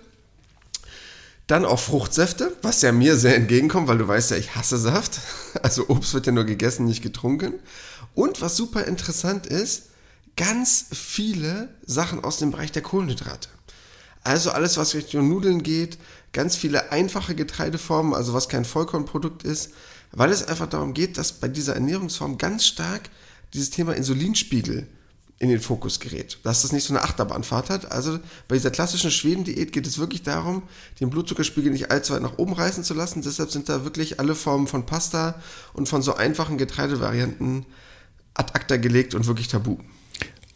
Dann 1.47 1.65
auch 1.65 1.79
Fruchtsäfte, 1.79 2.55
was 2.61 2.81
ja 2.81 2.91
mir 2.91 3.15
sehr 3.15 3.35
entgegenkommt, 3.35 3.87
weil 3.87 3.97
du 3.97 4.07
weißt 4.07 4.31
ja, 4.31 4.37
ich 4.37 4.55
hasse 4.55 4.77
Saft. 4.77 5.19
Also 5.63 5.89
Obst 5.89 6.13
wird 6.13 6.27
ja 6.27 6.31
nur 6.31 6.43
gegessen, 6.43 6.85
nicht 6.85 7.01
getrunken. 7.01 7.53
Und 8.13 8.41
was 8.41 8.55
super 8.55 8.85
interessant 8.85 9.47
ist, 9.47 9.87
ganz 10.35 10.85
viele 10.93 11.69
Sachen 11.85 12.23
aus 12.23 12.37
dem 12.37 12.51
Bereich 12.51 12.71
der 12.71 12.83
Kohlenhydrate. 12.83 13.49
Also 14.23 14.51
alles, 14.51 14.77
was 14.77 14.93
Richtung 14.93 15.29
Nudeln 15.29 15.63
geht, 15.63 15.97
ganz 16.33 16.55
viele 16.55 16.91
einfache 16.91 17.33
Getreideformen, 17.33 18.13
also 18.13 18.33
was 18.33 18.49
kein 18.49 18.65
Vollkornprodukt 18.65 19.43
ist, 19.43 19.71
weil 20.11 20.31
es 20.31 20.47
einfach 20.47 20.67
darum 20.67 20.93
geht, 20.93 21.17
dass 21.17 21.31
bei 21.31 21.47
dieser 21.47 21.75
Ernährungsform 21.75 22.37
ganz 22.37 22.65
stark 22.65 23.09
dieses 23.53 23.69
Thema 23.69 23.95
Insulinspiegel 23.95 24.87
in 25.39 25.49
den 25.49 25.59
Fokus 25.59 25.99
gerät, 25.99 26.39
dass 26.43 26.63
das 26.63 26.71
nicht 26.71 26.83
so 26.83 26.93
eine 26.93 27.03
Achterbahnfahrt 27.03 27.69
hat. 27.69 27.91
Also 27.91 28.19
bei 28.47 28.55
dieser 28.55 28.71
klassischen 28.71 29.11
Schweden-Diät 29.11 29.71
geht 29.71 29.85
es 29.85 29.99
wirklich 29.99 30.23
darum, 30.23 30.63
den 30.99 31.11
Blutzuckerspiegel 31.11 31.71
nicht 31.71 31.91
allzu 31.91 32.13
weit 32.13 32.23
nach 32.23 32.37
oben 32.37 32.53
reißen 32.53 32.83
zu 32.83 32.95
lassen. 32.95 33.21
Deshalb 33.21 33.51
sind 33.51 33.69
da 33.69 33.83
wirklich 33.83 34.19
alle 34.19 34.33
Formen 34.33 34.67
von 34.67 34.85
Pasta 34.85 35.39
und 35.73 35.87
von 35.87 36.01
so 36.01 36.15
einfachen 36.15 36.57
Getreidevarianten 36.57 37.65
ad 38.33 38.53
acta 38.53 38.77
gelegt 38.77 39.13
und 39.13 39.27
wirklich 39.27 39.47
tabu. 39.47 39.77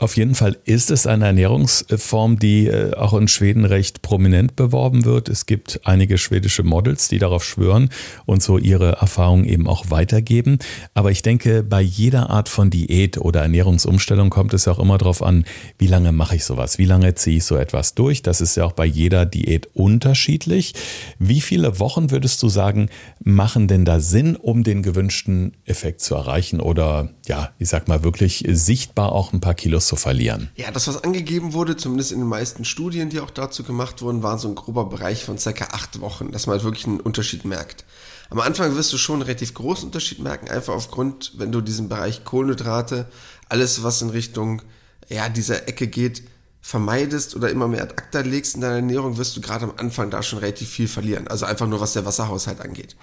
Auf 0.01 0.17
jeden 0.17 0.33
Fall 0.33 0.57
ist 0.65 0.89
es 0.89 1.05
eine 1.05 1.27
Ernährungsform, 1.27 2.39
die 2.39 2.65
äh, 2.65 2.95
auch 2.95 3.13
in 3.13 3.27
Schweden 3.27 3.65
recht 3.65 4.01
prominent 4.01 4.55
beworben 4.55 5.05
wird. 5.05 5.29
Es 5.29 5.45
gibt 5.45 5.79
einige 5.83 6.17
schwedische 6.17 6.63
Models, 6.63 7.07
die 7.07 7.19
darauf 7.19 7.43
schwören 7.43 7.89
und 8.25 8.41
so 8.41 8.57
ihre 8.57 8.93
Erfahrungen 8.93 9.45
eben 9.45 9.67
auch 9.67 9.91
weitergeben. 9.91 10.57
Aber 10.95 11.11
ich 11.11 11.21
denke, 11.21 11.61
bei 11.61 11.81
jeder 11.81 12.31
Art 12.31 12.49
von 12.49 12.71
Diät 12.71 13.19
oder 13.19 13.41
Ernährungsumstellung 13.41 14.31
kommt 14.31 14.55
es 14.55 14.65
ja 14.65 14.71
auch 14.71 14.79
immer 14.79 14.97
darauf 14.97 15.21
an, 15.21 15.45
wie 15.77 15.85
lange 15.85 16.11
mache 16.11 16.37
ich 16.37 16.45
sowas, 16.45 16.79
wie 16.79 16.85
lange 16.85 17.13
ziehe 17.13 17.37
ich 17.37 17.43
so 17.43 17.55
etwas 17.55 17.93
durch. 17.93 18.23
Das 18.23 18.41
ist 18.41 18.57
ja 18.57 18.65
auch 18.65 18.71
bei 18.71 18.87
jeder 18.87 19.27
Diät 19.27 19.67
unterschiedlich. 19.75 20.73
Wie 21.19 21.41
viele 21.41 21.77
Wochen 21.77 22.09
würdest 22.09 22.41
du 22.41 22.49
sagen, 22.49 22.89
machen 23.23 23.67
denn 23.67 23.85
da 23.85 23.99
Sinn, 23.99 24.35
um 24.35 24.63
den 24.63 24.81
gewünschten 24.81 25.51
Effekt 25.65 26.01
zu 26.01 26.15
erreichen 26.15 26.59
oder 26.59 27.11
ja, 27.27 27.51
ich 27.59 27.69
sag 27.69 27.87
mal 27.87 28.03
wirklich 28.03 28.43
sichtbar 28.49 29.11
auch 29.11 29.31
ein 29.31 29.41
paar 29.41 29.53
Kilos 29.53 29.90
zu 29.91 29.97
verlieren. 29.97 30.49
Ja, 30.55 30.71
das, 30.71 30.87
was 30.87 31.03
angegeben 31.03 31.51
wurde, 31.51 31.75
zumindest 31.75 32.13
in 32.13 32.19
den 32.19 32.27
meisten 32.29 32.63
Studien, 32.63 33.09
die 33.09 33.19
auch 33.19 33.29
dazu 33.29 33.63
gemacht 33.63 34.01
wurden, 34.01 34.23
war 34.23 34.37
so 34.37 34.47
ein 34.47 34.55
grober 34.55 34.85
Bereich 34.85 35.25
von 35.25 35.37
circa 35.37 35.65
acht 35.73 35.99
Wochen, 35.99 36.31
dass 36.31 36.47
man 36.47 36.53
halt 36.53 36.63
wirklich 36.63 36.87
einen 36.87 37.01
Unterschied 37.01 37.43
merkt. 37.43 37.83
Am 38.29 38.39
Anfang 38.39 38.73
wirst 38.77 38.93
du 38.93 38.97
schon 38.97 39.15
einen 39.15 39.23
relativ 39.23 39.53
großen 39.53 39.87
Unterschied 39.87 40.19
merken, 40.19 40.49
einfach 40.49 40.73
aufgrund, 40.73 41.33
wenn 41.35 41.51
du 41.51 41.59
diesen 41.59 41.89
Bereich 41.89 42.23
Kohlenhydrate, 42.23 43.05
alles, 43.49 43.83
was 43.83 44.01
in 44.01 44.11
Richtung 44.11 44.61
ja, 45.09 45.27
dieser 45.27 45.67
Ecke 45.67 45.87
geht, 45.87 46.23
vermeidest 46.61 47.35
oder 47.35 47.49
immer 47.49 47.67
mehr 47.67 47.83
ad 47.83 47.95
acta 47.97 48.21
legst 48.21 48.55
in 48.55 48.61
deiner 48.61 48.75
Ernährung, 48.75 49.17
wirst 49.17 49.35
du 49.35 49.41
gerade 49.41 49.65
am 49.65 49.73
Anfang 49.75 50.09
da 50.09 50.23
schon 50.23 50.39
relativ 50.39 50.69
viel 50.69 50.87
verlieren. 50.87 51.27
Also 51.27 51.45
einfach 51.45 51.67
nur, 51.67 51.81
was 51.81 51.91
der 51.91 52.05
Wasserhaushalt 52.05 52.61
angeht. 52.61 52.95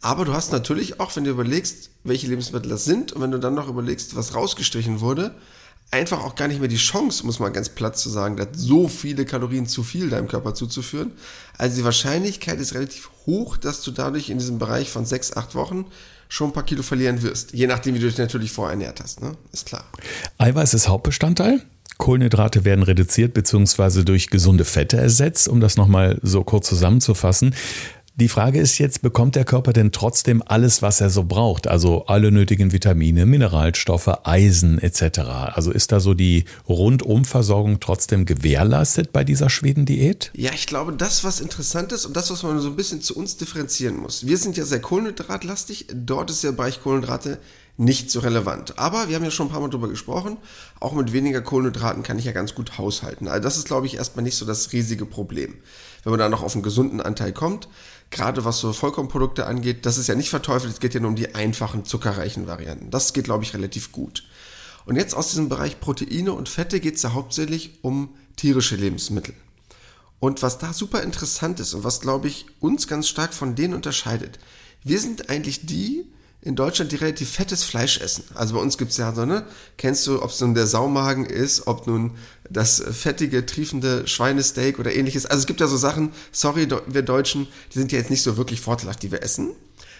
Aber 0.00 0.24
du 0.24 0.34
hast 0.34 0.52
natürlich 0.52 1.00
auch, 1.00 1.16
wenn 1.16 1.24
du 1.24 1.30
überlegst, 1.30 1.90
welche 2.04 2.28
Lebensmittel 2.28 2.70
das 2.70 2.84
sind 2.84 3.10
und 3.10 3.22
wenn 3.22 3.32
du 3.32 3.38
dann 3.38 3.54
noch 3.54 3.68
überlegst, 3.68 4.14
was 4.14 4.36
rausgestrichen 4.36 5.00
wurde, 5.00 5.34
einfach 5.92 6.24
auch 6.24 6.34
gar 6.34 6.48
nicht 6.48 6.58
mehr 6.58 6.68
die 6.68 6.76
Chance, 6.76 7.24
muss 7.24 7.38
man 7.38 7.52
ganz 7.52 7.68
platt 7.68 7.96
zu 7.96 8.08
sagen, 8.08 8.36
dass 8.36 8.48
so 8.54 8.88
viele 8.88 9.24
Kalorien 9.24 9.66
zu 9.66 9.84
viel 9.84 10.10
deinem 10.10 10.26
Körper 10.26 10.54
zuzuführen. 10.54 11.12
Also 11.58 11.76
die 11.76 11.84
Wahrscheinlichkeit 11.84 12.58
ist 12.58 12.74
relativ 12.74 13.10
hoch, 13.26 13.56
dass 13.56 13.82
du 13.82 13.92
dadurch 13.92 14.30
in 14.30 14.38
diesem 14.38 14.58
Bereich 14.58 14.90
von 14.90 15.04
sechs, 15.04 15.36
acht 15.36 15.54
Wochen 15.54 15.84
schon 16.28 16.48
ein 16.48 16.52
paar 16.52 16.64
Kilo 16.64 16.82
verlieren 16.82 17.22
wirst. 17.22 17.52
Je 17.52 17.66
nachdem, 17.66 17.94
wie 17.94 17.98
du 17.98 18.06
dich 18.06 18.16
natürlich 18.16 18.52
vorher 18.52 18.72
ernährt 18.72 19.00
hast, 19.00 19.20
ne? 19.20 19.36
Ist 19.52 19.66
klar. 19.66 19.84
Eiweiß 20.38 20.72
ist 20.74 20.88
Hauptbestandteil. 20.88 21.62
Kohlenhydrate 21.98 22.64
werden 22.64 22.82
reduziert 22.82 23.34
bzw. 23.34 24.02
durch 24.02 24.28
gesunde 24.28 24.64
Fette 24.64 24.96
ersetzt, 24.96 25.46
um 25.46 25.60
das 25.60 25.76
nochmal 25.76 26.18
so 26.22 26.42
kurz 26.42 26.68
zusammenzufassen. 26.68 27.54
Die 28.14 28.28
Frage 28.28 28.60
ist 28.60 28.76
jetzt, 28.76 29.00
bekommt 29.00 29.36
der 29.36 29.46
Körper 29.46 29.72
denn 29.72 29.90
trotzdem 29.90 30.42
alles, 30.44 30.82
was 30.82 31.00
er 31.00 31.08
so 31.08 31.24
braucht? 31.24 31.66
Also 31.66 32.04
alle 32.06 32.30
nötigen 32.30 32.70
Vitamine, 32.70 33.24
Mineralstoffe, 33.24 34.10
Eisen 34.24 34.78
etc. 34.78 35.20
Also 35.54 35.70
ist 35.70 35.92
da 35.92 35.98
so 35.98 36.12
die 36.12 36.44
Rundumversorgung 36.68 37.80
trotzdem 37.80 38.26
gewährleistet 38.26 39.14
bei 39.14 39.24
dieser 39.24 39.48
Schweden-Diät? 39.48 40.30
Ja, 40.34 40.50
ich 40.52 40.66
glaube, 40.66 40.92
das, 40.92 41.24
was 41.24 41.40
interessant 41.40 41.90
ist 41.92 42.04
und 42.04 42.14
das, 42.14 42.30
was 42.30 42.42
man 42.42 42.60
so 42.60 42.68
ein 42.68 42.76
bisschen 42.76 43.00
zu 43.00 43.16
uns 43.16 43.38
differenzieren 43.38 43.96
muss. 43.96 44.26
Wir 44.26 44.36
sind 44.36 44.58
ja 44.58 44.66
sehr 44.66 44.82
kohlenhydratlastig. 44.82 45.86
Dort 45.94 46.30
ist 46.30 46.44
der 46.44 46.52
Bereich 46.52 46.82
Kohlenhydrate 46.82 47.38
nicht 47.78 48.10
so 48.10 48.20
relevant. 48.20 48.78
Aber 48.78 49.08
wir 49.08 49.16
haben 49.16 49.24
ja 49.24 49.30
schon 49.30 49.46
ein 49.46 49.50
paar 49.50 49.60
Mal 49.60 49.70
drüber 49.70 49.88
gesprochen, 49.88 50.36
auch 50.80 50.92
mit 50.92 51.12
weniger 51.12 51.40
Kohlenhydraten 51.40 52.02
kann 52.02 52.18
ich 52.18 52.26
ja 52.26 52.32
ganz 52.32 52.54
gut 52.54 52.76
haushalten. 52.78 53.28
Also 53.28 53.42
das 53.42 53.56
ist, 53.56 53.66
glaube 53.66 53.86
ich, 53.86 53.96
erstmal 53.96 54.22
nicht 54.22 54.36
so 54.36 54.44
das 54.44 54.72
riesige 54.72 55.06
Problem. 55.06 55.54
Wenn 56.04 56.10
man 56.10 56.20
da 56.20 56.28
noch 56.28 56.42
auf 56.42 56.54
einen 56.54 56.62
gesunden 56.62 57.00
Anteil 57.00 57.32
kommt, 57.32 57.68
gerade 58.12 58.44
was 58.44 58.60
so 58.60 58.72
Vollkornprodukte 58.72 59.46
angeht, 59.46 59.84
das 59.84 59.98
ist 59.98 60.06
ja 60.06 60.14
nicht 60.14 60.30
verteufelt, 60.30 60.72
es 60.72 60.80
geht 60.80 60.94
ja 60.94 61.00
nur 61.00 61.10
um 61.10 61.16
die 61.16 61.34
einfachen 61.34 61.84
zuckerreichen 61.84 62.46
Varianten. 62.46 62.90
Das 62.90 63.12
geht, 63.12 63.24
glaube 63.24 63.42
ich, 63.42 63.54
relativ 63.54 63.90
gut. 63.90 64.24
Und 64.84 64.96
jetzt 64.96 65.14
aus 65.14 65.30
diesem 65.30 65.48
Bereich 65.48 65.80
Proteine 65.80 66.32
und 66.32 66.48
Fette 66.48 66.78
geht 66.78 66.96
es 66.96 67.02
ja 67.02 67.12
hauptsächlich 67.12 67.78
um 67.82 68.10
tierische 68.36 68.76
Lebensmittel. 68.76 69.34
Und 70.20 70.42
was 70.42 70.58
da 70.58 70.72
super 70.72 71.02
interessant 71.02 71.58
ist 71.58 71.74
und 71.74 71.82
was, 71.82 72.00
glaube 72.00 72.28
ich, 72.28 72.46
uns 72.60 72.86
ganz 72.86 73.08
stark 73.08 73.34
von 73.34 73.56
denen 73.56 73.74
unterscheidet, 73.74 74.38
wir 74.84 75.00
sind 75.00 75.30
eigentlich 75.30 75.66
die, 75.66 76.04
in 76.44 76.56
Deutschland, 76.56 76.90
die 76.90 76.96
relativ 76.96 77.30
fettes 77.30 77.62
Fleisch 77.62 78.00
essen. 78.00 78.24
Also 78.34 78.54
bei 78.54 78.60
uns 78.60 78.76
gibt's 78.76 78.96
ja 78.96 79.14
so, 79.14 79.24
ne? 79.24 79.46
Kennst 79.78 80.06
du, 80.08 80.20
ob 80.20 80.30
es 80.30 80.40
nun 80.40 80.54
der 80.54 80.66
Saumagen 80.66 81.24
ist, 81.24 81.68
ob 81.68 81.86
nun 81.86 82.16
das 82.50 82.82
fettige, 82.90 83.46
triefende 83.46 84.06
Schweinesteak 84.08 84.80
oder 84.80 84.92
ähnliches. 84.92 85.24
Also 85.24 85.42
es 85.42 85.46
gibt 85.46 85.60
ja 85.60 85.68
so 85.68 85.76
Sachen, 85.76 86.12
sorry, 86.32 86.68
wir 86.88 87.02
Deutschen, 87.02 87.46
die 87.72 87.78
sind 87.78 87.92
ja 87.92 87.98
jetzt 87.98 88.10
nicht 88.10 88.22
so 88.22 88.36
wirklich 88.36 88.60
vorteilhaft, 88.60 89.02
die 89.02 89.12
wir 89.12 89.22
essen. 89.22 89.52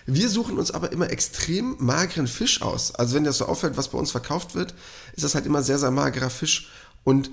Wir 0.04 0.28
suchen 0.28 0.58
uns 0.58 0.72
aber 0.72 0.90
immer 0.90 1.10
extrem 1.10 1.76
mageren 1.78 2.26
Fisch 2.26 2.60
aus. 2.60 2.92
Also 2.92 3.14
wenn 3.14 3.22
das 3.22 3.38
so 3.38 3.46
auffällt, 3.46 3.76
was 3.76 3.88
bei 3.88 3.98
uns 3.98 4.10
verkauft 4.10 4.56
wird, 4.56 4.74
ist 5.14 5.22
das 5.22 5.36
halt 5.36 5.46
immer 5.46 5.62
sehr, 5.62 5.78
sehr 5.78 5.92
magerer 5.92 6.30
Fisch. 6.30 6.70
Und 7.04 7.30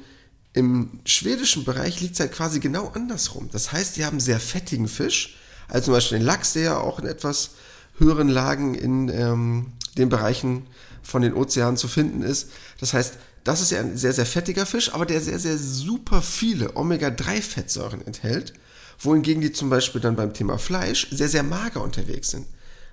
im 0.53 0.99
schwedischen 1.05 1.63
Bereich 1.63 1.99
liegt 1.99 2.13
es 2.13 2.19
halt 2.19 2.31
quasi 2.31 2.59
genau 2.59 2.91
andersrum. 2.93 3.49
Das 3.51 3.71
heißt, 3.71 3.97
die 3.97 4.05
haben 4.05 4.19
sehr 4.19 4.39
fettigen 4.39 4.87
Fisch, 4.87 5.35
also 5.67 5.85
zum 5.85 5.93
Beispiel 5.95 6.19
den 6.19 6.25
Lachs, 6.25 6.53
der 6.53 6.63
ja 6.63 6.77
auch 6.77 6.99
in 6.99 7.07
etwas 7.07 7.51
höheren 7.99 8.29
Lagen 8.29 8.75
in 8.75 9.09
ähm, 9.09 9.73
den 9.97 10.09
Bereichen 10.09 10.65
von 11.03 11.21
den 11.21 11.33
Ozeanen 11.33 11.77
zu 11.77 11.87
finden 11.87 12.21
ist. 12.21 12.49
Das 12.79 12.93
heißt, 12.93 13.15
das 13.43 13.61
ist 13.61 13.71
ja 13.71 13.79
ein 13.79 13.97
sehr, 13.97 14.13
sehr 14.13 14.25
fettiger 14.25 14.65
Fisch, 14.65 14.93
aber 14.93 15.05
der 15.05 15.21
sehr, 15.21 15.39
sehr 15.39 15.57
super 15.57 16.21
viele 16.21 16.75
Omega-3-Fettsäuren 16.75 18.05
enthält, 18.05 18.53
wohingegen 18.99 19.41
die 19.41 19.51
zum 19.51 19.69
Beispiel 19.69 20.01
dann 20.01 20.15
beim 20.15 20.33
Thema 20.33 20.57
Fleisch 20.57 21.07
sehr, 21.11 21.29
sehr 21.29 21.43
mager 21.43 21.81
unterwegs 21.81 22.31
sind. 22.31 22.47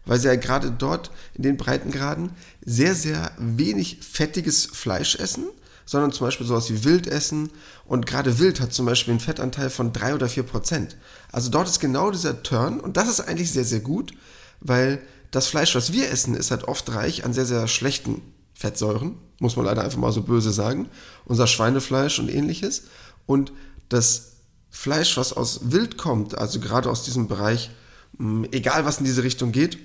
Weil 0.04 0.20
sie 0.20 0.28
ja 0.28 0.36
gerade 0.36 0.70
dort 0.70 1.10
in 1.34 1.42
den 1.42 1.56
Breitengraden 1.56 2.30
sehr, 2.64 2.94
sehr 2.94 3.32
wenig 3.38 3.98
fettiges 4.00 4.66
Fleisch 4.66 5.16
essen, 5.16 5.46
sondern 5.84 6.12
zum 6.12 6.28
Beispiel 6.28 6.46
sowas 6.46 6.70
wie 6.70 6.84
Wild 6.84 7.08
essen. 7.08 7.50
Und 7.84 8.06
gerade 8.06 8.38
Wild 8.38 8.60
hat 8.60 8.72
zum 8.72 8.86
Beispiel 8.86 9.12
einen 9.12 9.20
Fettanteil 9.20 9.68
von 9.68 9.92
drei 9.92 10.14
oder 10.14 10.28
vier 10.28 10.44
Prozent. 10.44 10.96
Also 11.32 11.50
dort 11.50 11.68
ist 11.68 11.80
genau 11.80 12.12
dieser 12.12 12.42
Turn 12.44 12.78
und 12.78 12.96
das 12.96 13.08
ist 13.08 13.20
eigentlich 13.20 13.50
sehr, 13.50 13.64
sehr 13.64 13.80
gut, 13.80 14.12
weil 14.60 15.00
das 15.30 15.46
Fleisch, 15.46 15.75
was 15.75 15.92
wir 15.92 16.10
essen, 16.10 16.34
ist 16.34 16.50
halt 16.50 16.64
oft 16.64 16.92
reich 16.94 17.25
an 17.25 17.32
sehr, 17.32 17.46
sehr 17.46 17.68
schlechten 17.68 18.22
Fettsäuren, 18.54 19.18
muss 19.38 19.56
man 19.56 19.66
leider 19.66 19.84
einfach 19.84 19.98
mal 19.98 20.12
so 20.12 20.22
böse 20.22 20.50
sagen. 20.50 20.88
Unser 21.26 21.46
Schweinefleisch 21.46 22.18
und 22.18 22.30
ähnliches. 22.30 22.84
Und 23.26 23.52
das 23.88 24.32
Fleisch, 24.70 25.16
was 25.16 25.32
aus 25.32 25.72
Wild 25.72 25.98
kommt, 25.98 26.38
also 26.38 26.60
gerade 26.60 26.90
aus 26.90 27.02
diesem 27.02 27.28
Bereich, 27.28 27.70
hm, 28.18 28.46
egal 28.52 28.84
was 28.84 28.98
in 28.98 29.04
diese 29.04 29.22
Richtung 29.22 29.52
geht, 29.52 29.78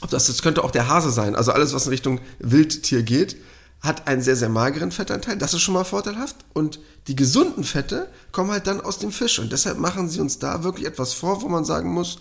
ob 0.00 0.10
das, 0.10 0.28
das 0.28 0.42
könnte 0.42 0.62
auch 0.62 0.70
der 0.70 0.88
Hase 0.88 1.10
sein, 1.10 1.34
also 1.34 1.50
alles, 1.50 1.72
was 1.72 1.86
in 1.86 1.90
Richtung 1.90 2.20
Wildtier 2.38 3.02
geht, 3.02 3.36
hat 3.80 4.06
einen 4.08 4.22
sehr, 4.22 4.36
sehr 4.36 4.48
mageren 4.48 4.90
Fettanteil. 4.90 5.38
Das 5.38 5.54
ist 5.54 5.62
schon 5.62 5.74
mal 5.74 5.84
vorteilhaft. 5.84 6.36
Und 6.52 6.80
die 7.06 7.14
gesunden 7.14 7.62
Fette 7.62 8.08
kommen 8.32 8.50
halt 8.50 8.66
dann 8.66 8.80
aus 8.80 8.98
dem 8.98 9.12
Fisch. 9.12 9.38
Und 9.38 9.52
deshalb 9.52 9.78
machen 9.78 10.08
sie 10.08 10.20
uns 10.20 10.38
da 10.38 10.64
wirklich 10.64 10.86
etwas 10.86 11.12
vor, 11.12 11.42
wo 11.42 11.48
man 11.48 11.64
sagen 11.64 11.92
muss, 11.92 12.18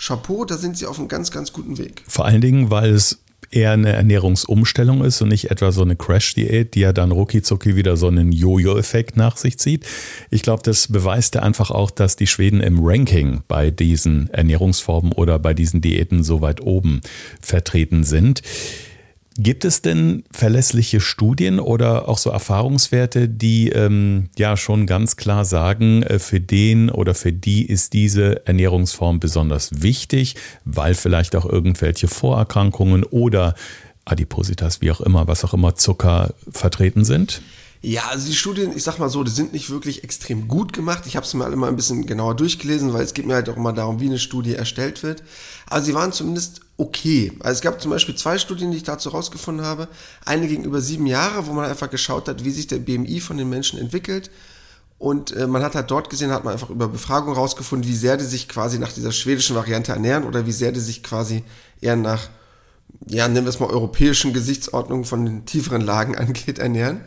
Chapeau, 0.00 0.44
da 0.44 0.56
sind 0.56 0.78
sie 0.78 0.86
auf 0.86 0.98
einem 0.98 1.08
ganz, 1.08 1.30
ganz 1.30 1.52
guten 1.52 1.78
Weg. 1.78 2.02
Vor 2.08 2.24
allen 2.24 2.40
Dingen, 2.40 2.70
weil 2.70 2.90
es 2.90 3.18
eher 3.50 3.72
eine 3.72 3.92
Ernährungsumstellung 3.92 5.04
ist 5.04 5.20
und 5.20 5.28
nicht 5.28 5.50
etwa 5.50 5.72
so 5.72 5.82
eine 5.82 5.96
Crash-Diät, 5.96 6.74
die 6.74 6.80
ja 6.80 6.92
dann 6.92 7.10
rucki 7.10 7.42
wieder 7.74 7.96
so 7.96 8.06
einen 8.06 8.32
Jojo-Effekt 8.32 9.16
nach 9.16 9.36
sich 9.36 9.58
zieht. 9.58 9.86
Ich 10.30 10.42
glaube, 10.42 10.62
das 10.62 10.88
beweist 10.88 11.34
ja 11.34 11.42
einfach 11.42 11.70
auch, 11.70 11.90
dass 11.90 12.16
die 12.16 12.28
Schweden 12.28 12.60
im 12.60 12.78
Ranking 12.80 13.42
bei 13.48 13.70
diesen 13.70 14.30
Ernährungsformen 14.30 15.12
oder 15.12 15.38
bei 15.38 15.52
diesen 15.52 15.80
Diäten 15.80 16.22
so 16.22 16.40
weit 16.40 16.60
oben 16.60 17.00
vertreten 17.40 18.04
sind. 18.04 18.42
Gibt 19.36 19.64
es 19.64 19.80
denn 19.80 20.24
verlässliche 20.32 21.00
Studien 21.00 21.60
oder 21.60 22.08
auch 22.08 22.18
so 22.18 22.30
Erfahrungswerte, 22.30 23.28
die 23.28 23.68
ähm, 23.68 24.28
ja 24.36 24.56
schon 24.56 24.86
ganz 24.86 25.16
klar 25.16 25.44
sagen, 25.44 26.02
äh, 26.02 26.18
für 26.18 26.40
den 26.40 26.90
oder 26.90 27.14
für 27.14 27.32
die 27.32 27.64
ist 27.64 27.92
diese 27.92 28.44
Ernährungsform 28.46 29.20
besonders 29.20 29.82
wichtig, 29.82 30.34
weil 30.64 30.94
vielleicht 30.94 31.36
auch 31.36 31.46
irgendwelche 31.46 32.08
Vorerkrankungen 32.08 33.04
oder 33.04 33.54
Adipositas, 34.04 34.80
wie 34.80 34.90
auch 34.90 35.00
immer, 35.00 35.28
was 35.28 35.44
auch 35.44 35.54
immer, 35.54 35.76
Zucker 35.76 36.34
vertreten 36.50 37.04
sind? 37.04 37.40
Ja, 37.82 38.08
also 38.08 38.26
die 38.26 38.34
Studien, 38.34 38.76
ich 38.76 38.82
sag 38.82 38.98
mal 38.98 39.08
so, 39.08 39.24
die 39.24 39.30
sind 39.30 39.54
nicht 39.54 39.70
wirklich 39.70 40.04
extrem 40.04 40.48
gut 40.48 40.74
gemacht. 40.74 41.04
Ich 41.06 41.16
habe 41.16 41.24
es 41.24 41.32
mir 41.32 41.44
alle 41.44 41.56
mal 41.56 41.68
ein 41.68 41.76
bisschen 41.76 42.04
genauer 42.04 42.36
durchgelesen, 42.36 42.92
weil 42.92 43.02
es 43.02 43.14
geht 43.14 43.26
mir 43.26 43.34
halt 43.34 43.48
auch 43.48 43.56
immer 43.56 43.72
darum, 43.72 44.00
wie 44.00 44.06
eine 44.06 44.18
Studie 44.18 44.54
erstellt 44.54 45.02
wird. 45.02 45.22
Aber 45.66 45.80
sie 45.80 45.94
waren 45.94 46.12
zumindest 46.12 46.60
okay. 46.76 47.32
Also 47.40 47.58
es 47.58 47.60
gab 47.62 47.80
zum 47.80 47.90
Beispiel 47.90 48.14
zwei 48.16 48.36
Studien, 48.36 48.70
die 48.70 48.76
ich 48.76 48.82
dazu 48.82 49.08
rausgefunden 49.08 49.64
habe. 49.64 49.88
Eine 50.26 50.46
ging 50.46 50.64
über 50.64 50.82
sieben 50.82 51.06
Jahre, 51.06 51.46
wo 51.46 51.52
man 51.54 51.70
einfach 51.70 51.88
geschaut 51.88 52.28
hat, 52.28 52.44
wie 52.44 52.50
sich 52.50 52.66
der 52.66 52.80
BMI 52.80 53.18
von 53.20 53.38
den 53.38 53.48
Menschen 53.48 53.78
entwickelt. 53.78 54.30
Und 54.98 55.34
äh, 55.34 55.46
man 55.46 55.62
hat 55.62 55.74
halt 55.74 55.90
dort 55.90 56.10
gesehen, 56.10 56.30
hat 56.30 56.44
man 56.44 56.52
einfach 56.52 56.68
über 56.68 56.86
Befragung 56.86 57.32
rausgefunden, 57.32 57.88
wie 57.88 57.96
sehr 57.96 58.18
die 58.18 58.26
sich 58.26 58.46
quasi 58.46 58.78
nach 58.78 58.92
dieser 58.92 59.12
schwedischen 59.12 59.56
Variante 59.56 59.92
ernähren 59.92 60.24
oder 60.24 60.44
wie 60.44 60.52
sehr 60.52 60.72
die 60.72 60.80
sich 60.80 61.02
quasi 61.02 61.44
eher 61.80 61.96
nach, 61.96 62.28
ja, 63.06 63.26
nennen 63.26 63.46
wir 63.46 63.50
es 63.50 63.60
mal 63.60 63.70
europäischen 63.70 64.34
Gesichtsordnungen 64.34 65.06
von 65.06 65.24
den 65.24 65.46
tieferen 65.46 65.80
Lagen 65.80 66.14
angeht, 66.18 66.58
ernähren. 66.58 67.00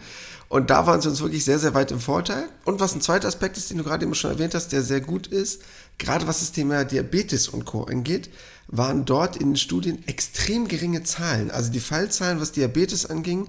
Und 0.54 0.70
da 0.70 0.86
waren 0.86 1.02
sie 1.02 1.10
uns 1.10 1.20
wirklich 1.20 1.44
sehr, 1.44 1.58
sehr 1.58 1.74
weit 1.74 1.90
im 1.90 2.00
Vorteil. 2.00 2.48
Und 2.64 2.80
was 2.80 2.94
ein 2.94 3.02
zweiter 3.02 3.28
Aspekt 3.28 3.58
ist, 3.58 3.72
den 3.72 3.80
du 3.80 3.84
gerade 3.84 4.06
eben 4.06 4.14
schon 4.14 4.30
erwähnt 4.30 4.54
hast, 4.54 4.72
der 4.72 4.84
sehr 4.84 5.02
gut 5.02 5.26
ist, 5.26 5.64
gerade 5.98 6.28
was 6.28 6.42
das 6.42 6.52
Thema 6.52 6.84
Diabetes 6.84 7.48
und 7.48 7.66
Co. 7.66 7.86
angeht, 7.86 8.30
waren 8.68 9.04
dort 9.04 9.36
in 9.36 9.48
den 9.48 9.58
Studien 9.58 10.08
extrem 10.08 10.68
geringe 10.68 11.02
Zahlen. 11.02 11.50
Also 11.50 11.72
die 11.72 11.80
Fallzahlen, 11.80 12.40
was 12.40 12.52
Diabetes 12.52 13.08
anging 13.08 13.48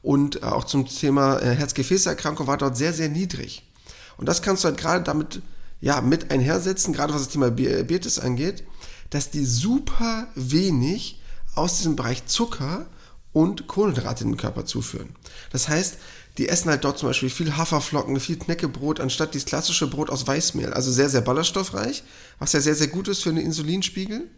und 0.00 0.44
auch 0.44 0.62
zum 0.62 0.86
Thema 0.86 1.40
äh, 1.40 1.56
Herz-Gefäßerkrankung 1.56 2.46
war 2.46 2.56
dort 2.56 2.76
sehr, 2.76 2.92
sehr 2.92 3.08
niedrig. 3.08 3.68
Und 4.16 4.28
das 4.28 4.40
kannst 4.40 4.62
du 4.62 4.68
halt 4.68 4.78
gerade 4.78 5.02
damit 5.02 5.42
ja, 5.80 6.02
mit 6.02 6.30
einhersetzen, 6.30 6.94
gerade 6.94 7.12
was 7.12 7.22
das 7.22 7.32
Thema 7.32 7.50
Diabetes 7.50 8.20
angeht, 8.20 8.62
dass 9.10 9.28
die 9.28 9.44
super 9.44 10.28
wenig 10.36 11.20
aus 11.56 11.78
diesem 11.78 11.96
Bereich 11.96 12.26
Zucker 12.26 12.86
und 13.32 13.66
Kohlenhydrate 13.66 14.22
in 14.22 14.30
den 14.30 14.36
Körper 14.36 14.64
zuführen. 14.64 15.16
Das 15.50 15.68
heißt, 15.68 15.98
die 16.38 16.48
essen 16.48 16.70
halt 16.70 16.84
dort 16.84 16.98
zum 16.98 17.08
Beispiel 17.08 17.30
viel 17.30 17.56
Haferflocken, 17.56 18.18
viel 18.18 18.38
Knäckebrot, 18.38 19.00
anstatt 19.00 19.34
dieses 19.34 19.46
klassische 19.46 19.86
Brot 19.86 20.10
aus 20.10 20.26
Weißmehl. 20.26 20.72
Also 20.72 20.90
sehr, 20.90 21.08
sehr 21.08 21.20
ballaststoffreich, 21.20 22.02
was 22.38 22.52
ja 22.52 22.60
sehr, 22.60 22.74
sehr 22.74 22.88
gut 22.88 23.08
ist 23.08 23.22
für 23.22 23.30
den 23.32 23.44
Insulinspiegel. 23.44 24.28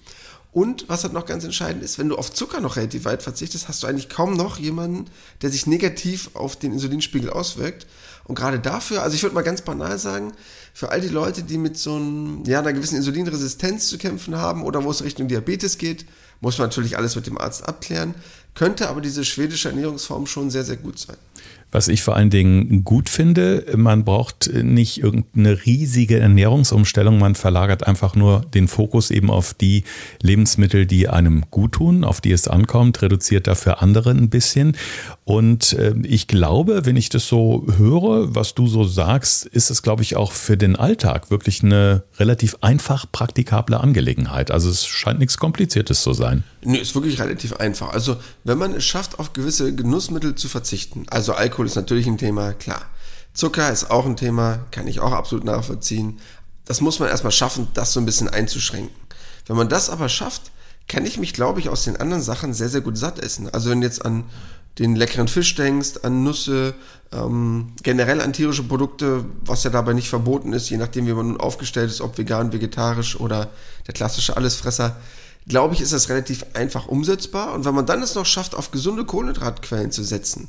Und 0.52 0.88
was 0.88 1.02
halt 1.02 1.12
noch 1.12 1.26
ganz 1.26 1.44
entscheidend 1.44 1.82
ist, 1.82 1.98
wenn 1.98 2.08
du 2.08 2.16
auf 2.16 2.32
Zucker 2.32 2.62
noch 2.62 2.76
relativ 2.76 3.04
weit 3.04 3.22
verzichtest, 3.22 3.68
hast 3.68 3.82
du 3.82 3.86
eigentlich 3.86 4.08
kaum 4.08 4.34
noch 4.34 4.58
jemanden, 4.58 5.04
der 5.42 5.50
sich 5.50 5.66
negativ 5.66 6.30
auf 6.32 6.56
den 6.56 6.72
Insulinspiegel 6.72 7.28
auswirkt. 7.28 7.86
Und 8.24 8.36
gerade 8.36 8.58
dafür, 8.58 9.02
also 9.02 9.14
ich 9.14 9.22
würde 9.22 9.34
mal 9.34 9.42
ganz 9.42 9.60
banal 9.60 9.98
sagen, 9.98 10.32
für 10.72 10.90
all 10.90 11.02
die 11.02 11.08
Leute, 11.08 11.42
die 11.42 11.58
mit 11.58 11.76
so 11.76 11.96
einem, 11.96 12.42
ja, 12.46 12.60
einer 12.60 12.72
gewissen 12.72 12.96
Insulinresistenz 12.96 13.88
zu 13.88 13.98
kämpfen 13.98 14.36
haben 14.36 14.62
oder 14.62 14.82
wo 14.82 14.90
es 14.90 15.04
Richtung 15.04 15.28
Diabetes 15.28 15.76
geht, 15.76 16.06
muss 16.40 16.58
man 16.58 16.68
natürlich 16.68 16.96
alles 16.96 17.16
mit 17.16 17.26
dem 17.26 17.38
Arzt 17.38 17.68
abklären, 17.68 18.14
könnte 18.54 18.88
aber 18.88 19.00
diese 19.00 19.24
schwedische 19.24 19.68
Ernährungsform 19.68 20.26
schon 20.26 20.50
sehr, 20.50 20.64
sehr 20.64 20.76
gut 20.76 20.98
sein. 20.98 21.16
Was 21.72 21.88
ich 21.88 22.02
vor 22.02 22.16
allen 22.16 22.30
Dingen 22.30 22.84
gut 22.84 23.08
finde, 23.08 23.66
man 23.76 24.04
braucht 24.04 24.50
nicht 24.52 25.02
irgendeine 25.02 25.66
riesige 25.66 26.18
Ernährungsumstellung, 26.18 27.18
man 27.18 27.34
verlagert 27.34 27.86
einfach 27.86 28.14
nur 28.14 28.42
den 28.54 28.68
Fokus 28.68 29.10
eben 29.10 29.30
auf 29.30 29.52
die 29.52 29.84
Lebensmittel, 30.22 30.86
die 30.86 31.08
einem 31.08 31.44
gut 31.50 31.72
tun, 31.72 32.04
auf 32.04 32.20
die 32.20 32.32
es 32.32 32.48
ankommt, 32.48 33.02
reduziert 33.02 33.46
dafür 33.46 33.82
andere 33.82 34.10
ein 34.10 34.30
bisschen. 34.30 34.76
Und 35.24 35.72
äh, 35.74 35.94
ich 36.04 36.28
glaube, 36.28 36.86
wenn 36.86 36.96
ich 36.96 37.08
das 37.08 37.26
so 37.26 37.66
höre, 37.76 38.34
was 38.34 38.54
du 38.54 38.68
so 38.68 38.84
sagst, 38.84 39.44
ist 39.44 39.70
es, 39.70 39.82
glaube 39.82 40.02
ich, 40.02 40.16
auch 40.16 40.32
für 40.32 40.56
den 40.56 40.76
Alltag 40.76 41.30
wirklich 41.30 41.62
eine 41.62 42.04
relativ 42.18 42.56
einfach 42.60 43.06
praktikable 43.10 43.80
Angelegenheit. 43.80 44.50
Also 44.50 44.70
es 44.70 44.86
scheint 44.86 45.18
nichts 45.18 45.36
Kompliziertes 45.36 46.02
zu 46.02 46.12
sein. 46.12 46.44
Nee, 46.62 46.78
ist 46.78 46.94
wirklich 46.94 47.20
relativ 47.20 47.54
einfach. 47.54 47.90
Also 47.90 48.16
wenn 48.44 48.58
man 48.58 48.72
es 48.72 48.84
schafft, 48.84 49.18
auf 49.18 49.32
gewisse 49.32 49.74
Genussmittel 49.74 50.34
zu 50.34 50.48
verzichten, 50.48 51.06
also 51.10 51.32
Alkohol 51.32 51.65
ist 51.66 51.76
natürlich 51.76 52.06
ein 52.06 52.18
Thema, 52.18 52.52
klar. 52.52 52.82
Zucker 53.32 53.70
ist 53.70 53.90
auch 53.90 54.06
ein 54.06 54.16
Thema, 54.16 54.60
kann 54.70 54.86
ich 54.86 55.00
auch 55.00 55.12
absolut 55.12 55.44
nachvollziehen. 55.44 56.18
Das 56.64 56.80
muss 56.80 56.98
man 56.98 57.08
erstmal 57.08 57.32
schaffen, 57.32 57.68
das 57.74 57.92
so 57.92 58.00
ein 58.00 58.06
bisschen 58.06 58.28
einzuschränken. 58.28 58.96
Wenn 59.46 59.56
man 59.56 59.68
das 59.68 59.90
aber 59.90 60.08
schafft, 60.08 60.50
kann 60.88 61.04
ich 61.04 61.18
mich, 61.18 61.32
glaube 61.32 61.60
ich, 61.60 61.68
aus 61.68 61.84
den 61.84 61.96
anderen 61.96 62.22
Sachen 62.22 62.54
sehr, 62.54 62.68
sehr 62.68 62.80
gut 62.80 62.96
satt 62.96 63.18
essen. 63.18 63.52
Also 63.52 63.70
wenn 63.70 63.80
du 63.80 63.86
jetzt 63.86 64.04
an 64.04 64.24
den 64.78 64.94
leckeren 64.94 65.28
Fisch 65.28 65.54
denkst, 65.54 66.00
an 66.02 66.22
Nüsse, 66.22 66.74
ähm, 67.12 67.72
generell 67.82 68.20
an 68.20 68.32
tierische 68.32 68.62
Produkte, 68.62 69.24
was 69.40 69.64
ja 69.64 69.70
dabei 69.70 69.94
nicht 69.94 70.08
verboten 70.08 70.52
ist, 70.52 70.68
je 70.68 70.76
nachdem, 70.76 71.06
wie 71.06 71.12
man 71.12 71.28
nun 71.28 71.40
aufgestellt 71.40 71.90
ist, 71.90 72.00
ob 72.00 72.18
vegan, 72.18 72.52
vegetarisch 72.52 73.18
oder 73.18 73.50
der 73.86 73.94
klassische 73.94 74.36
Allesfresser, 74.36 74.96
glaube 75.48 75.74
ich, 75.74 75.80
ist 75.80 75.92
das 75.92 76.08
relativ 76.08 76.44
einfach 76.54 76.88
umsetzbar. 76.88 77.54
Und 77.54 77.64
wenn 77.64 77.74
man 77.74 77.86
dann 77.86 78.02
es 78.02 78.14
noch 78.14 78.26
schafft, 78.26 78.54
auf 78.54 78.70
gesunde 78.70 79.04
Kohlenhydratquellen 79.04 79.92
zu 79.92 80.02
setzen, 80.02 80.48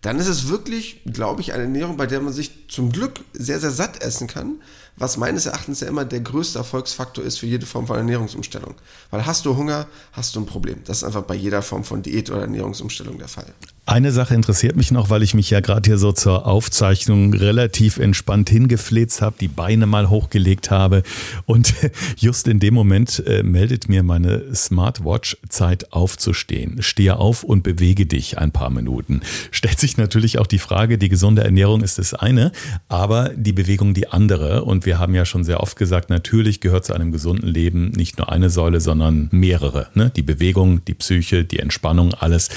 dann 0.00 0.18
ist 0.18 0.28
es 0.28 0.48
wirklich, 0.48 1.00
glaube 1.04 1.40
ich, 1.40 1.52
eine 1.52 1.64
Ernährung, 1.64 1.96
bei 1.96 2.06
der 2.06 2.20
man 2.20 2.32
sich 2.32 2.68
zum 2.68 2.92
Glück 2.92 3.20
sehr, 3.32 3.58
sehr 3.58 3.72
satt 3.72 4.00
essen 4.00 4.28
kann, 4.28 4.60
was 4.96 5.16
meines 5.16 5.46
Erachtens 5.46 5.80
ja 5.80 5.88
immer 5.88 6.04
der 6.04 6.20
größte 6.20 6.58
Erfolgsfaktor 6.58 7.24
ist 7.24 7.38
für 7.38 7.46
jede 7.46 7.66
Form 7.66 7.86
von 7.86 7.96
Ernährungsumstellung. 7.96 8.74
Weil 9.10 9.26
hast 9.26 9.44
du 9.44 9.56
Hunger, 9.56 9.86
hast 10.12 10.36
du 10.36 10.40
ein 10.40 10.46
Problem. 10.46 10.82
Das 10.84 10.98
ist 10.98 11.04
einfach 11.04 11.22
bei 11.22 11.34
jeder 11.34 11.62
Form 11.62 11.84
von 11.84 12.02
Diät 12.02 12.30
oder 12.30 12.42
Ernährungsumstellung 12.42 13.18
der 13.18 13.28
Fall. 13.28 13.52
Eine 13.88 14.12
Sache 14.12 14.34
interessiert 14.34 14.76
mich 14.76 14.90
noch, 14.90 15.08
weil 15.08 15.22
ich 15.22 15.32
mich 15.32 15.48
ja 15.48 15.60
gerade 15.60 15.88
hier 15.88 15.96
so 15.96 16.12
zur 16.12 16.46
Aufzeichnung 16.46 17.32
relativ 17.32 17.96
entspannt 17.96 18.50
hingefläzt 18.50 19.22
habe, 19.22 19.36
die 19.40 19.48
Beine 19.48 19.86
mal 19.86 20.10
hochgelegt 20.10 20.70
habe 20.70 21.02
und 21.46 21.72
just 22.18 22.48
in 22.48 22.60
dem 22.60 22.74
Moment 22.74 23.22
äh, 23.26 23.42
meldet 23.42 23.88
mir 23.88 24.02
meine 24.02 24.54
Smartwatch 24.54 25.38
Zeit 25.48 25.90
aufzustehen. 25.94 26.82
Stehe 26.82 27.16
auf 27.16 27.44
und 27.44 27.62
bewege 27.62 28.04
dich 28.04 28.36
ein 28.36 28.52
paar 28.52 28.68
Minuten. 28.68 29.22
Stellt 29.52 29.80
sich 29.80 29.96
natürlich 29.96 30.38
auch 30.38 30.46
die 30.46 30.58
Frage, 30.58 30.98
die 30.98 31.08
gesunde 31.08 31.42
Ernährung 31.42 31.80
ist 31.80 31.98
das 31.98 32.12
eine, 32.12 32.52
aber 32.88 33.30
die 33.30 33.54
Bewegung 33.54 33.94
die 33.94 34.08
andere 34.08 34.64
und 34.64 34.84
wir 34.84 34.98
haben 34.98 35.14
ja 35.14 35.24
schon 35.24 35.44
sehr 35.44 35.60
oft 35.60 35.78
gesagt, 35.78 36.10
natürlich 36.10 36.60
gehört 36.60 36.84
zu 36.84 36.92
einem 36.92 37.10
gesunden 37.10 37.48
Leben 37.48 37.92
nicht 37.92 38.18
nur 38.18 38.30
eine 38.30 38.50
Säule, 38.50 38.82
sondern 38.82 39.30
mehrere. 39.30 39.86
Ne? 39.94 40.12
Die 40.14 40.22
Bewegung, 40.22 40.84
die 40.84 40.92
Psyche, 40.94 41.46
die 41.46 41.58
Entspannung, 41.58 42.12
alles. 42.12 42.50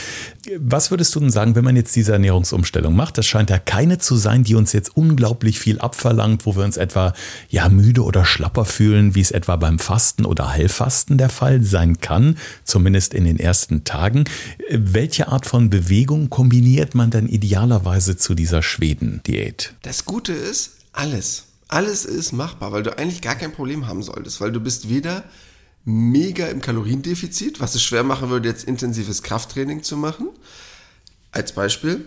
Was 0.60 0.92
würdest 0.92 1.16
du 1.16 1.21
denn 1.22 1.30
sagen, 1.32 1.56
wenn 1.56 1.64
man 1.64 1.76
jetzt 1.76 1.96
diese 1.96 2.14
Ernährungsumstellung 2.14 2.96
macht? 2.96 3.18
Das 3.18 3.26
scheint 3.26 3.50
ja 3.50 3.60
keine 3.60 3.98
zu 3.98 4.16
sein, 4.16 4.44
die 4.44 4.56
uns 4.56 4.74
jetzt 4.74 4.96
unglaublich 4.96 5.60
viel 5.60 5.80
abverlangt, 5.80 6.46
wo 6.46 6.56
wir 6.56 6.64
uns 6.64 6.78
etwa 6.78 7.14
ja 7.50 7.70
müde 7.70 8.04
oder 8.04 8.26
schlapper 8.26 8.66
fühlen, 8.66 9.16
wie 9.16 9.22
es 9.22 9.32
etwa 9.32 9.56
beim 9.56 9.80
Fasten 9.80 10.26
oder 10.26 10.50
Heilfasten 10.50 11.18
der 11.18 11.30
Fall 11.30 11.64
sein 11.64 12.00
kann, 12.00 12.38
zumindest 12.64 13.14
in 13.14 13.24
den 13.24 13.40
ersten 13.40 13.84
Tagen. 13.84 14.26
Welche 14.70 15.28
Art 15.30 15.46
von 15.46 15.70
Bewegung 15.70 16.30
kombiniert 16.30 16.96
man 16.96 17.10
dann 17.10 17.28
idealerweise 17.28 18.18
zu 18.18 18.36
dieser 18.36 18.62
Schweden-Diät? 18.62 19.74
Das 19.82 20.06
Gute 20.06 20.34
ist, 20.34 20.72
alles. 20.94 21.46
Alles 21.68 22.04
ist 22.04 22.34
machbar, 22.34 22.74
weil 22.74 22.84
du 22.84 22.98
eigentlich 22.98 23.22
gar 23.22 23.36
kein 23.36 23.54
Problem 23.54 23.88
haben 23.88 24.04
solltest, 24.04 24.42
weil 24.42 24.52
du 24.52 24.60
bist 24.60 24.90
weder 24.90 25.24
mega 25.86 26.48
im 26.48 26.62
Kaloriendefizit, 26.62 27.60
was 27.60 27.76
es 27.76 27.84
schwer 27.84 28.04
machen 28.04 28.30
würde, 28.30 28.50
jetzt 28.50 28.66
intensives 28.66 29.24
Krafttraining 29.24 29.84
zu 29.84 29.98
machen, 29.98 30.30
als 31.32 31.54
Beispiel. 31.54 32.06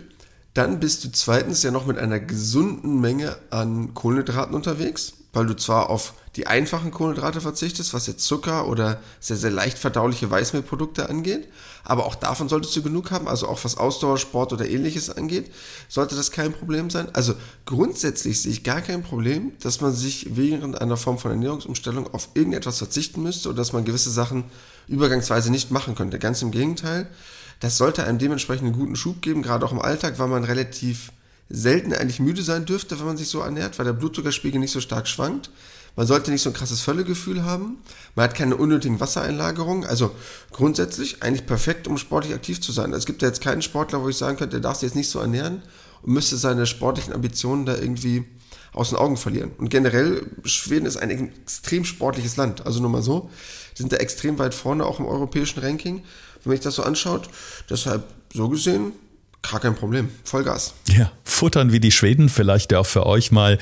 Dann 0.53 0.79
bist 0.79 1.03
du 1.03 1.11
zweitens 1.11 1.63
ja 1.63 1.71
noch 1.71 1.85
mit 1.85 1.97
einer 1.97 2.19
gesunden 2.19 3.01
Menge 3.01 3.35
an 3.49 3.93
Kohlenhydraten 3.93 4.55
unterwegs, 4.55 5.13
weil 5.33 5.45
du 5.45 5.55
zwar 5.55 5.89
auf 5.89 6.13
die 6.37 6.47
einfachen 6.47 6.91
Kohlenhydrate 6.91 7.41
verzichtest, 7.41 7.93
was 7.93 8.07
jetzt 8.07 8.25
Zucker 8.25 8.67
oder 8.67 9.01
sehr, 9.19 9.35
sehr 9.35 9.51
leicht 9.51 9.77
verdauliche 9.77 10.31
Weißmehlprodukte 10.31 11.09
angeht, 11.09 11.49
aber 11.83 12.05
auch 12.05 12.15
davon 12.15 12.47
solltest 12.47 12.75
du 12.75 12.81
genug 12.81 13.11
haben, 13.11 13.27
also 13.27 13.47
auch 13.49 13.63
was 13.63 13.77
Ausdauersport 13.77 14.53
oder 14.53 14.67
ähnliches 14.67 15.09
angeht, 15.09 15.51
sollte 15.89 16.15
das 16.15 16.31
kein 16.31 16.53
Problem 16.53 16.89
sein. 16.89 17.07
Also 17.13 17.35
grundsätzlich 17.65 18.41
sehe 18.41 18.53
ich 18.53 18.63
gar 18.63 18.81
kein 18.81 19.03
Problem, 19.03 19.51
dass 19.61 19.81
man 19.81 19.93
sich 19.93 20.35
während 20.37 20.81
einer 20.81 20.97
Form 20.97 21.17
von 21.17 21.31
Ernährungsumstellung 21.31 22.13
auf 22.13 22.29
irgendetwas 22.33 22.77
verzichten 22.77 23.21
müsste 23.21 23.49
oder 23.49 23.57
dass 23.57 23.73
man 23.73 23.83
gewisse 23.83 24.09
Sachen 24.09 24.45
übergangsweise 24.87 25.51
nicht 25.51 25.69
machen 25.69 25.95
könnte. 25.95 26.17
Ganz 26.17 26.41
im 26.41 26.51
Gegenteil, 26.51 27.07
das 27.59 27.77
sollte 27.77 28.05
einem 28.05 28.19
dementsprechend 28.19 28.65
einen 28.65 28.77
guten 28.77 28.95
Schub 28.95 29.21
geben, 29.21 29.41
gerade 29.41 29.65
auch 29.65 29.71
im 29.71 29.81
Alltag, 29.81 30.19
weil 30.19 30.27
man 30.27 30.43
relativ 30.43 31.11
selten 31.49 31.93
eigentlich 31.93 32.19
müde 32.19 32.41
sein 32.41 32.65
dürfte, 32.65 32.99
wenn 32.99 33.05
man 33.05 33.17
sich 33.17 33.29
so 33.29 33.39
ernährt, 33.39 33.77
weil 33.77 33.85
der 33.85 33.93
Blutzuckerspiegel 33.93 34.59
nicht 34.59 34.71
so 34.71 34.81
stark 34.81 35.07
schwankt. 35.07 35.49
Man 35.95 36.07
sollte 36.07 36.31
nicht 36.31 36.41
so 36.41 36.49
ein 36.49 36.53
krasses 36.53 36.81
Völlegefühl 36.81 37.45
haben. 37.45 37.77
Man 38.15 38.25
hat 38.25 38.35
keine 38.35 38.57
unnötigen 38.57 38.99
Wassereinlagerungen. 38.99 39.85
Also 39.85 40.11
grundsätzlich 40.51 41.23
eigentlich 41.23 41.45
perfekt, 41.45 41.87
um 41.87 41.97
sportlich 41.97 42.33
aktiv 42.33 42.59
zu 42.59 42.73
sein. 42.73 42.91
Es 42.91 43.05
gibt 43.05 43.21
ja 43.21 43.29
jetzt 43.29 43.41
keinen 43.41 43.61
Sportler, 43.61 44.03
wo 44.03 44.09
ich 44.09 44.17
sagen 44.17 44.37
könnte, 44.37 44.59
der 44.59 44.59
darf 44.59 44.75
sich 44.75 44.89
jetzt 44.89 44.95
nicht 44.95 45.09
so 45.09 45.19
ernähren 45.19 45.61
und 46.01 46.13
müsste 46.13 46.35
seine 46.35 46.65
sportlichen 46.65 47.13
Ambitionen 47.13 47.65
da 47.65 47.75
irgendwie 47.75 48.25
aus 48.73 48.89
den 48.89 48.97
Augen 48.97 49.15
verlieren. 49.15 49.51
Und 49.57 49.69
generell, 49.69 50.25
Schweden 50.43 50.85
ist 50.85 50.97
ein 50.97 51.09
extrem 51.09 51.85
sportliches 51.85 52.35
Land. 52.35 52.65
Also 52.65 52.81
nur 52.81 52.89
mal 52.89 53.01
so. 53.01 53.29
Die 53.77 53.81
sind 53.81 53.93
da 53.93 53.97
extrem 53.97 54.37
weit 54.37 54.53
vorne, 54.53 54.85
auch 54.85 54.99
im 54.99 55.05
europäischen 55.05 55.59
Ranking 55.61 56.03
wenn 56.45 56.51
man 56.51 56.57
sich 56.57 56.63
das 56.63 56.75
so 56.75 56.83
anschaut. 56.83 57.27
Deshalb 57.69 58.03
so 58.33 58.49
gesehen, 58.49 58.93
gar 59.51 59.59
kein 59.59 59.75
Problem. 59.75 60.09
Vollgas. 60.23 60.73
Ja, 60.87 61.11
futtern 61.23 61.71
wie 61.71 61.79
die 61.79 61.91
Schweden. 61.91 62.29
Vielleicht 62.29 62.73
auch 62.73 62.85
für 62.85 63.05
euch 63.05 63.31
mal 63.31 63.57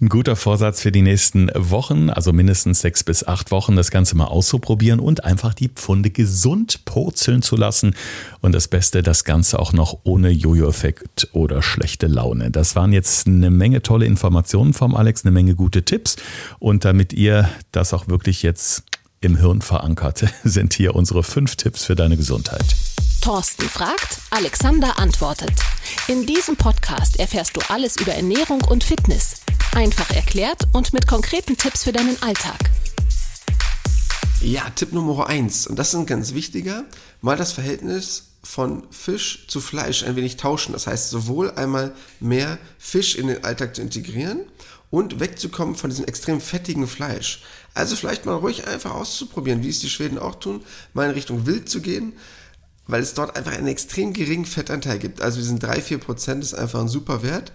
ein 0.00 0.08
guter 0.08 0.36
Vorsatz 0.36 0.80
für 0.80 0.92
die 0.92 1.02
nächsten 1.02 1.50
Wochen, 1.54 2.10
also 2.10 2.32
mindestens 2.32 2.80
sechs 2.80 3.04
bis 3.04 3.26
acht 3.26 3.50
Wochen, 3.50 3.76
das 3.76 3.90
Ganze 3.90 4.16
mal 4.16 4.26
auszuprobieren 4.26 5.00
und 5.00 5.24
einfach 5.24 5.54
die 5.54 5.68
Pfunde 5.68 6.10
gesund 6.10 6.84
purzeln 6.84 7.42
zu 7.42 7.56
lassen. 7.56 7.94
Und 8.40 8.52
das 8.52 8.68
Beste, 8.68 9.02
das 9.02 9.24
Ganze 9.24 9.58
auch 9.58 9.72
noch 9.72 9.98
ohne 10.04 10.30
Jojo-Effekt 10.30 11.28
oder 11.32 11.62
schlechte 11.62 12.06
Laune. 12.06 12.50
Das 12.50 12.76
waren 12.76 12.92
jetzt 12.92 13.26
eine 13.26 13.50
Menge 13.50 13.82
tolle 13.82 14.06
Informationen 14.06 14.72
vom 14.72 14.94
Alex, 14.94 15.24
eine 15.24 15.32
Menge 15.32 15.54
gute 15.54 15.84
Tipps. 15.84 16.16
Und 16.58 16.84
damit 16.84 17.12
ihr 17.12 17.48
das 17.72 17.92
auch 17.92 18.08
wirklich 18.08 18.42
jetzt 18.42 18.84
im 19.20 19.36
Hirn 19.36 19.62
verankert, 19.62 20.24
sind 20.44 20.74
hier 20.74 20.94
unsere 20.94 21.22
fünf 21.22 21.56
Tipps 21.56 21.84
für 21.84 21.94
deine 21.94 22.16
Gesundheit. 22.16 22.76
Thorsten 23.20 23.68
fragt, 23.68 24.18
Alexander 24.30 24.98
antwortet. 24.98 25.52
In 26.06 26.24
diesem 26.24 26.56
Podcast 26.56 27.18
erfährst 27.18 27.56
du 27.56 27.60
alles 27.68 27.96
über 28.00 28.12
Ernährung 28.14 28.62
und 28.62 28.84
Fitness. 28.84 29.42
Einfach 29.74 30.10
erklärt 30.10 30.68
und 30.72 30.92
mit 30.92 31.06
konkreten 31.06 31.56
Tipps 31.56 31.84
für 31.84 31.92
deinen 31.92 32.20
Alltag. 32.22 32.58
Ja, 34.40 34.70
Tipp 34.70 34.92
Nummer 34.92 35.26
eins 35.26 35.66
und 35.66 35.78
das 35.78 35.88
ist 35.88 35.94
ein 35.96 36.06
ganz 36.06 36.32
wichtiger, 36.32 36.84
mal 37.20 37.36
das 37.36 37.52
Verhältnis 37.52 38.28
von 38.44 38.84
Fisch 38.92 39.46
zu 39.48 39.60
Fleisch 39.60 40.04
ein 40.04 40.14
wenig 40.14 40.36
tauschen. 40.36 40.72
Das 40.72 40.86
heißt, 40.86 41.10
sowohl 41.10 41.50
einmal 41.50 41.92
mehr 42.20 42.58
Fisch 42.78 43.16
in 43.16 43.26
den 43.26 43.42
Alltag 43.44 43.74
zu 43.74 43.82
integrieren 43.82 44.40
und 44.90 45.20
wegzukommen 45.20 45.74
von 45.74 45.90
diesem 45.90 46.06
extrem 46.06 46.40
fettigen 46.40 46.86
Fleisch. 46.86 47.42
Also 47.74 47.96
vielleicht 47.96 48.26
mal 48.26 48.34
ruhig 48.34 48.66
einfach 48.66 48.92
auszuprobieren, 48.92 49.62
wie 49.62 49.68
es 49.68 49.80
die 49.80 49.90
Schweden 49.90 50.18
auch 50.18 50.36
tun, 50.36 50.64
mal 50.94 51.06
in 51.06 51.14
Richtung 51.14 51.46
Wild 51.46 51.68
zu 51.68 51.80
gehen, 51.80 52.14
weil 52.86 53.02
es 53.02 53.14
dort 53.14 53.36
einfach 53.36 53.52
einen 53.52 53.68
extrem 53.68 54.12
geringen 54.12 54.46
Fettanteil 54.46 54.98
gibt. 54.98 55.20
Also 55.20 55.38
diesen 55.38 55.58
3-4% 55.58 56.40
ist 56.40 56.54
einfach 56.54 56.80
ein 56.80 56.88
super 56.88 57.22
Wert. 57.22 57.52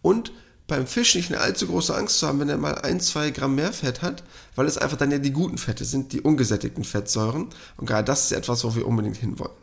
Und 0.00 0.32
beim 0.68 0.86
Fisch 0.86 1.14
nicht 1.14 1.32
eine 1.32 1.40
allzu 1.40 1.66
große 1.66 1.94
Angst 1.96 2.18
zu 2.18 2.26
haben, 2.26 2.40
wenn 2.40 2.48
er 2.48 2.56
mal 2.56 2.76
ein, 2.76 3.00
zwei 3.00 3.30
Gramm 3.30 3.54
mehr 3.54 3.72
Fett 3.72 4.02
hat, 4.02 4.24
weil 4.54 4.66
es 4.66 4.78
einfach 4.78 4.96
dann 4.96 5.12
ja 5.12 5.18
die 5.18 5.32
guten 5.32 5.58
Fette 5.58 5.84
sind, 5.84 6.12
die 6.12 6.20
ungesättigten 6.20 6.84
Fettsäuren. 6.84 7.48
Und 7.76 7.86
gerade 7.86 8.04
das 8.04 8.26
ist 8.26 8.32
etwas, 8.32 8.64
wo 8.64 8.74
wir 8.74 8.86
unbedingt 8.86 9.16
hinwollen. 9.16 9.54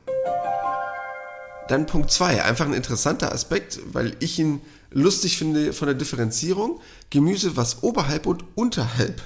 Dann 1.67 1.85
Punkt 1.85 2.11
2, 2.11 2.43
einfach 2.43 2.65
ein 2.65 2.73
interessanter 2.73 3.31
Aspekt, 3.31 3.79
weil 3.91 4.15
ich 4.19 4.37
ihn 4.37 4.61
lustig 4.93 5.37
finde 5.37 5.73
von 5.73 5.87
der 5.87 5.95
Differenzierung. 5.95 6.79
Gemüse, 7.09 7.57
was 7.57 7.83
oberhalb 7.83 8.25
und 8.25 8.45
unterhalb 8.55 9.21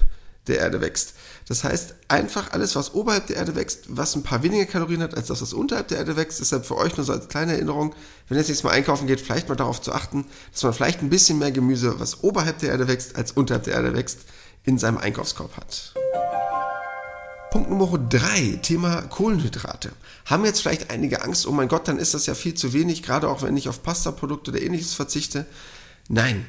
der 0.47 0.59
Erde 0.59 0.81
wächst. 0.81 1.13
Das 1.47 1.63
heißt, 1.63 1.95
einfach 2.07 2.51
alles, 2.51 2.75
was 2.75 2.93
oberhalb 2.93 3.27
der 3.27 3.37
Erde 3.37 3.55
wächst, 3.55 3.85
was 3.89 4.15
ein 4.15 4.23
paar 4.23 4.43
weniger 4.43 4.65
Kalorien 4.65 5.01
hat, 5.01 5.15
als 5.15 5.27
das, 5.27 5.41
was 5.41 5.53
unterhalb 5.53 5.87
der 5.89 5.99
Erde 5.99 6.15
wächst. 6.15 6.39
Deshalb 6.39 6.65
für 6.65 6.77
euch 6.77 6.95
nur 6.97 7.05
so 7.05 7.13
als 7.13 7.27
kleine 7.27 7.53
Erinnerung, 7.53 7.95
wenn 8.27 8.37
ihr 8.37 8.43
jetzt 8.43 8.63
mal 8.63 8.71
einkaufen 8.71 9.07
geht, 9.07 9.21
vielleicht 9.21 9.49
mal 9.49 9.55
darauf 9.55 9.81
zu 9.81 9.93
achten, 9.93 10.25
dass 10.51 10.63
man 10.63 10.73
vielleicht 10.73 11.01
ein 11.01 11.09
bisschen 11.09 11.39
mehr 11.39 11.51
Gemüse, 11.51 11.99
was 11.99 12.23
oberhalb 12.23 12.59
der 12.59 12.71
Erde 12.71 12.87
wächst, 12.87 13.15
als 13.15 13.31
unterhalb 13.31 13.63
der 13.63 13.75
Erde 13.75 13.93
wächst, 13.93 14.19
in 14.63 14.77
seinem 14.77 14.97
Einkaufskorb 14.97 15.55
hat. 15.55 15.93
Punkt 17.51 17.69
Nummer 17.69 17.97
drei, 17.97 18.59
Thema 18.61 19.03
Kohlenhydrate. 19.03 19.91
Haben 20.25 20.43
jetzt 20.43 20.61
vielleicht 20.61 20.91
einige 20.91 21.23
Angst, 21.23 21.47
oh 21.47 21.51
mein 21.51 21.69
Gott, 21.69 21.87
dann 21.87 21.97
ist 21.97 22.13
das 22.13 22.25
ja 22.25 22.35
viel 22.35 22.55
zu 22.55 22.73
wenig, 22.73 23.03
gerade 23.03 23.29
auch 23.29 23.41
wenn 23.41 23.55
ich 23.55 23.69
auf 23.69 23.83
Pastaprodukte 23.83 24.51
oder 24.51 24.61
ähnliches 24.61 24.93
verzichte. 24.93 25.45
Nein, 26.09 26.45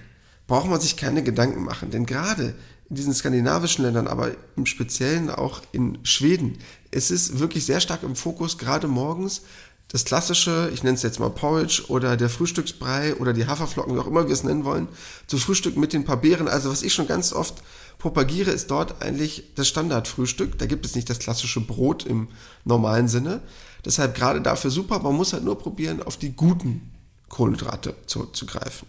braucht 0.48 0.68
man 0.68 0.80
sich 0.80 0.96
keine 0.96 1.22
Gedanken 1.22 1.62
machen, 1.62 1.90
denn 1.90 2.04
gerade 2.04 2.54
in 2.90 2.96
diesen 2.96 3.14
skandinavischen 3.14 3.84
Ländern, 3.84 4.08
aber 4.08 4.32
im 4.56 4.66
Speziellen 4.66 5.30
auch 5.30 5.62
in 5.72 5.98
Schweden, 6.02 6.58
es 6.90 7.10
ist 7.10 7.38
wirklich 7.38 7.64
sehr 7.64 7.80
stark 7.80 8.02
im 8.02 8.16
Fokus, 8.16 8.58
gerade 8.58 8.88
morgens, 8.88 9.42
das 9.88 10.04
klassische, 10.04 10.70
ich 10.74 10.82
nenne 10.82 10.96
es 10.96 11.02
jetzt 11.02 11.18
mal 11.18 11.30
Porridge 11.30 11.84
oder 11.88 12.16
der 12.16 12.28
Frühstücksbrei 12.28 13.14
oder 13.14 13.32
die 13.32 13.46
Haferflocken, 13.46 13.94
wie 13.94 13.98
auch 13.98 14.06
immer 14.06 14.26
wir 14.26 14.34
es 14.34 14.44
nennen 14.44 14.64
wollen, 14.64 14.88
zu 15.26 15.38
Frühstück 15.38 15.76
mit 15.76 15.94
den 15.94 16.04
paar 16.04 16.18
Beeren. 16.18 16.46
Also 16.46 16.70
was 16.70 16.82
ich 16.82 16.92
schon 16.92 17.06
ganz 17.06 17.32
oft 17.32 17.62
propagiere, 17.98 18.50
ist 18.50 18.70
dort 18.70 19.02
eigentlich 19.02 19.54
das 19.56 19.68
Standardfrühstück. 19.68 20.58
Da 20.58 20.66
gibt 20.66 20.86
es 20.86 20.94
nicht 20.94 21.10
das 21.10 21.18
klassische 21.18 21.60
Brot 21.60 22.06
im 22.06 22.28
normalen 22.64 23.08
Sinne. 23.08 23.42
Deshalb 23.84 24.14
gerade 24.14 24.40
dafür 24.40 24.70
super. 24.70 25.00
Man 25.00 25.16
muss 25.16 25.32
halt 25.32 25.44
nur 25.44 25.58
probieren, 25.58 26.02
auf 26.02 26.16
die 26.16 26.34
guten 26.34 26.92
Kohlenhydrate 27.28 27.94
zurückzugreifen. 28.06 28.88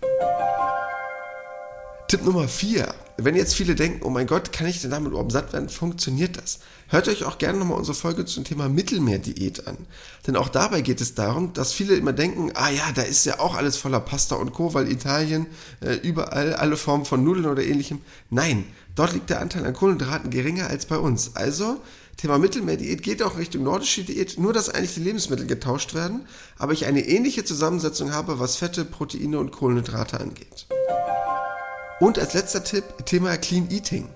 Tipp 2.10 2.26
Nummer 2.26 2.48
4. 2.48 2.92
Wenn 3.18 3.36
jetzt 3.36 3.54
viele 3.54 3.76
denken, 3.76 4.02
oh 4.04 4.10
mein 4.10 4.26
Gott, 4.26 4.52
kann 4.52 4.66
ich 4.66 4.82
denn 4.82 4.90
damit 4.90 5.12
überhaupt 5.12 5.32
satt 5.32 5.54
werden? 5.54 5.70
Funktioniert 5.70 6.38
das? 6.38 6.58
Hört 6.88 7.08
euch 7.08 7.24
auch 7.24 7.38
gerne 7.38 7.60
nochmal 7.60 7.78
unsere 7.78 7.94
Folge 7.94 8.26
zum 8.26 8.44
Thema 8.44 8.68
Mittelmeerdiät 8.68 9.68
an. 9.68 9.78
Denn 10.26 10.36
auch 10.36 10.50
dabei 10.50 10.82
geht 10.82 11.02
es 11.02 11.14
darum, 11.14 11.54
dass 11.54 11.72
viele 11.72 11.94
immer 11.94 12.12
denken, 12.12 12.50
ah 12.56 12.72
ja, 12.72 12.92
da 12.96 13.04
ist 13.04 13.28
ja 13.28 13.40
auch 13.40 13.54
alles 13.54 13.78
voller 13.78 14.00
Pasta 14.00 14.38
und 14.38 14.54
Co., 14.54 14.74
weil 14.74 14.92
Italien 14.92 15.46
äh, 15.82 15.98
überall 15.98 16.56
alle 16.56 16.78
Formen 16.78 17.06
von 17.06 17.24
Nudeln 17.24 17.46
oder 17.46 17.62
ähnlichem. 17.62 18.02
Nein, 18.32 18.66
dort 18.96 19.14
liegt 19.14 19.30
der 19.30 19.40
Anteil 19.40 19.64
an 19.68 19.76
Kohlenhydraten 19.76 20.32
geringer 20.32 20.66
als 20.66 20.88
bei 20.88 20.98
uns. 20.98 21.36
Also, 21.36 21.80
Thema 22.18 22.40
Mittelmeerdiät 22.40 23.04
geht 23.04 23.22
auch 23.22 23.38
Richtung 23.38 23.62
nordische 23.62 24.04
Diät, 24.04 24.40
nur 24.40 24.52
dass 24.52 24.70
eigentlich 24.70 24.96
die 24.96 25.04
Lebensmittel 25.04 25.46
getauscht 25.46 25.94
werden, 25.94 26.22
aber 26.58 26.74
ich 26.74 26.88
eine 26.88 27.06
ähnliche 27.06 27.46
Zusammensetzung 27.46 28.14
habe, 28.14 28.40
was 28.40 28.56
Fette, 28.56 28.84
Proteine 28.84 29.38
und 29.38 29.52
Kohlenhydrate 29.52 30.20
angeht. 30.20 30.66
Und 32.00 32.18
als 32.18 32.34
letzter 32.34 32.64
Tipp, 32.64 32.84
Thema 33.06 33.36
Clean 33.38 33.70
Eating. 33.70 34.08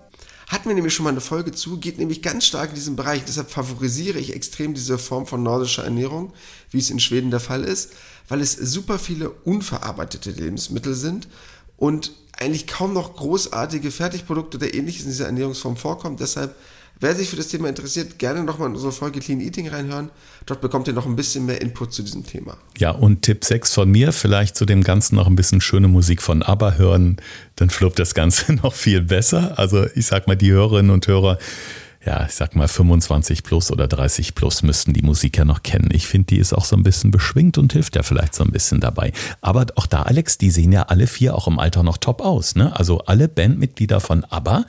Hatten 0.48 0.70
wir 0.70 0.76
nämlich 0.76 0.94
schon 0.94 1.04
mal 1.04 1.10
eine 1.10 1.20
Folge 1.20 1.52
zu, 1.52 1.80
geht 1.80 1.98
nämlich 1.98 2.22
ganz 2.22 2.46
stark 2.46 2.70
in 2.70 2.76
diesem 2.76 2.96
Bereich. 2.96 3.24
Deshalb 3.26 3.50
favorisiere 3.50 4.20
ich 4.20 4.34
extrem 4.34 4.74
diese 4.74 4.98
Form 4.98 5.26
von 5.26 5.44
nordischer 5.44 5.84
Ernährung, 5.84 6.32
wie 6.72 6.78
es 6.78 6.90
in 6.90 7.00
Schweden 7.00 7.30
der 7.30 7.42
Fall 7.42 7.64
ist, 7.64 7.92
weil 8.30 8.40
es 8.40 8.54
super 8.54 9.00
viele 9.00 9.32
unverarbeitete 9.32 10.32
Lebensmittel 10.32 10.94
sind 10.94 11.28
und 11.76 12.14
eigentlich 12.40 12.68
kaum 12.68 12.94
noch 12.94 13.16
großartige 13.16 13.92
Fertigprodukte 13.92 14.58
oder 14.58 14.74
ähnliches 14.74 15.04
in 15.04 15.10
dieser 15.10 15.26
Ernährungsform 15.26 15.76
vorkommt. 15.76 16.22
Deshalb 16.22 16.56
Wer 17.04 17.16
sich 17.16 17.30
für 17.30 17.36
das 17.36 17.50
Thema 17.50 17.68
interessiert, 17.68 18.18
gerne 18.18 18.46
nochmal 18.46 18.70
in 18.70 18.76
unsere 18.76 18.94
Folge 18.94 19.20
Clean 19.20 19.42
Eating 19.42 19.68
reinhören. 19.68 20.10
Dort 20.46 20.62
bekommt 20.62 20.88
ihr 20.88 20.94
noch 20.94 21.06
ein 21.06 21.18
bisschen 21.18 21.46
mehr 21.46 21.60
Input 21.60 21.92
zu 21.92 22.02
diesem 22.02 22.26
Thema. 22.26 22.56
Ja, 22.78 22.92
und 22.92 23.24
Tipp 23.24 23.44
6 23.44 23.74
von 23.74 23.92
mir, 23.92 24.14
vielleicht 24.14 24.56
zu 24.56 24.64
dem 24.64 24.84
Ganzen 24.84 25.16
noch 25.16 25.28
ein 25.28 25.36
bisschen 25.36 25.60
schöne 25.60 25.90
Musik 25.90 26.22
von 26.22 26.42
ABBA 26.42 26.76
hören, 26.76 27.18
dann 27.58 27.70
fluppt 27.70 28.00
das 28.00 28.14
Ganze 28.14 28.54
noch 28.64 28.74
viel 28.74 29.02
besser. 29.02 29.60
Also 29.60 29.86
ich 29.96 30.06
sag 30.06 30.28
mal, 30.28 30.38
die 30.38 30.54
Hörerinnen 30.54 30.92
und 30.92 31.06
Hörer, 31.06 31.40
ja, 32.06 32.26
ich 32.26 32.36
sag 32.36 32.56
mal 32.56 32.70
25 32.70 33.44
plus 33.44 33.70
oder 33.70 33.90
30 33.90 34.34
plus 34.34 34.64
müssten 34.64 34.94
die 34.94 35.02
Musik 35.02 35.38
ja 35.38 35.44
noch 35.44 35.62
kennen. 35.62 35.90
Ich 35.92 36.08
finde, 36.08 36.28
die 36.28 36.38
ist 36.38 36.54
auch 36.54 36.64
so 36.64 36.78
ein 36.78 36.84
bisschen 36.84 37.12
beschwingt 37.12 37.58
und 37.58 37.74
hilft 37.74 37.98
ja 37.98 38.04
vielleicht 38.04 38.34
so 38.34 38.46
ein 38.46 38.52
bisschen 38.52 38.80
dabei. 38.80 39.12
Aber 39.42 39.66
auch 39.76 39.88
da, 39.88 40.04
Alex, 40.04 40.38
die 40.38 40.52
sehen 40.52 40.72
ja 40.72 40.84
alle 40.84 41.08
vier 41.08 41.36
auch 41.36 41.50
im 41.50 41.60
Alter 41.60 41.84
noch 41.84 41.98
top 41.98 42.22
aus. 42.22 42.56
Ne? 42.56 42.74
Also 42.74 43.00
alle 43.00 43.28
Bandmitglieder 43.28 44.00
von 44.00 44.24
ABBA 44.24 44.64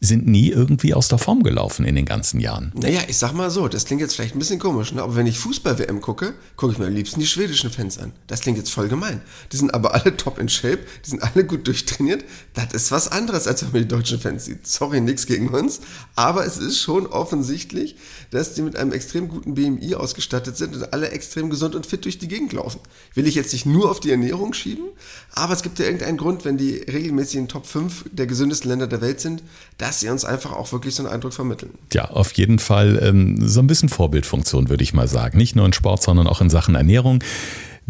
sind 0.00 0.28
nie 0.28 0.48
irgendwie 0.50 0.94
aus 0.94 1.08
der 1.08 1.18
Form 1.18 1.42
gelaufen 1.42 1.84
in 1.84 1.96
den 1.96 2.04
ganzen 2.04 2.38
Jahren. 2.38 2.72
Naja, 2.74 3.00
ich 3.08 3.18
sag 3.18 3.32
mal 3.32 3.50
so, 3.50 3.66
das 3.66 3.84
klingt 3.84 4.00
jetzt 4.00 4.14
vielleicht 4.14 4.36
ein 4.36 4.38
bisschen 4.38 4.60
komisch, 4.60 4.92
ne? 4.92 5.02
aber 5.02 5.16
wenn 5.16 5.26
ich 5.26 5.38
Fußball-WM 5.38 6.00
gucke, 6.00 6.34
gucke 6.54 6.72
ich 6.72 6.78
mir 6.78 6.86
am 6.86 6.94
liebsten 6.94 7.18
die 7.18 7.26
schwedischen 7.26 7.70
Fans 7.70 7.98
an. 7.98 8.12
Das 8.28 8.40
klingt 8.40 8.58
jetzt 8.58 8.70
voll 8.70 8.88
gemein. 8.88 9.20
Die 9.50 9.56
sind 9.56 9.74
aber 9.74 9.94
alle 9.94 10.16
top 10.16 10.38
in 10.38 10.48
Shape, 10.48 10.78
die 11.04 11.10
sind 11.10 11.22
alle 11.22 11.44
gut 11.44 11.66
durchtrainiert. 11.66 12.24
Das 12.54 12.72
ist 12.74 12.92
was 12.92 13.08
anderes, 13.10 13.48
als 13.48 13.62
wenn 13.62 13.72
man 13.72 13.82
die 13.82 13.88
deutschen 13.88 14.20
Fans 14.20 14.44
sieht. 14.44 14.68
Sorry, 14.68 15.00
nichts 15.00 15.26
gegen 15.26 15.48
uns, 15.48 15.80
aber 16.14 16.46
es 16.46 16.58
ist 16.58 16.78
schon 16.78 17.06
offensichtlich, 17.06 17.96
dass 18.30 18.54
die 18.54 18.62
mit 18.62 18.76
einem 18.76 18.92
extrem 18.92 19.26
guten 19.26 19.54
BMI 19.54 19.96
ausgestattet 19.96 20.56
sind 20.56 20.76
und 20.76 20.92
alle 20.92 21.10
extrem 21.10 21.50
gesund 21.50 21.74
und 21.74 21.86
fit 21.86 22.04
durch 22.04 22.18
die 22.18 22.28
Gegend 22.28 22.52
laufen. 22.52 22.80
Will 23.14 23.26
ich 23.26 23.34
jetzt 23.34 23.52
nicht 23.52 23.66
nur 23.66 23.90
auf 23.90 23.98
die 23.98 24.12
Ernährung 24.12 24.52
schieben, 24.52 24.84
aber 25.32 25.54
es 25.54 25.62
gibt 25.62 25.80
ja 25.80 25.86
irgendeinen 25.86 26.18
Grund, 26.18 26.44
wenn 26.44 26.56
die 26.56 26.76
regelmäßig 26.76 27.36
in 27.36 27.48
Top 27.48 27.66
5 27.66 28.04
der 28.12 28.28
gesündesten 28.28 28.70
Länder 28.70 28.86
der 28.86 29.00
Welt 29.00 29.20
sind, 29.20 29.42
dass 29.88 30.00
sie 30.00 30.10
uns 30.10 30.26
einfach 30.26 30.52
auch 30.52 30.70
wirklich 30.72 30.94
so 30.94 31.02
einen 31.02 31.10
Eindruck 31.10 31.32
vermitteln. 31.32 31.70
Ja, 31.94 32.10
auf 32.10 32.32
jeden 32.32 32.58
Fall 32.58 33.00
ähm, 33.02 33.38
so 33.40 33.60
ein 33.60 33.66
bisschen 33.66 33.88
Vorbildfunktion, 33.88 34.68
würde 34.68 34.84
ich 34.84 34.92
mal 34.92 35.08
sagen. 35.08 35.38
Nicht 35.38 35.56
nur 35.56 35.64
in 35.64 35.72
Sport, 35.72 36.02
sondern 36.02 36.26
auch 36.26 36.42
in 36.42 36.50
Sachen 36.50 36.74
Ernährung. 36.74 37.24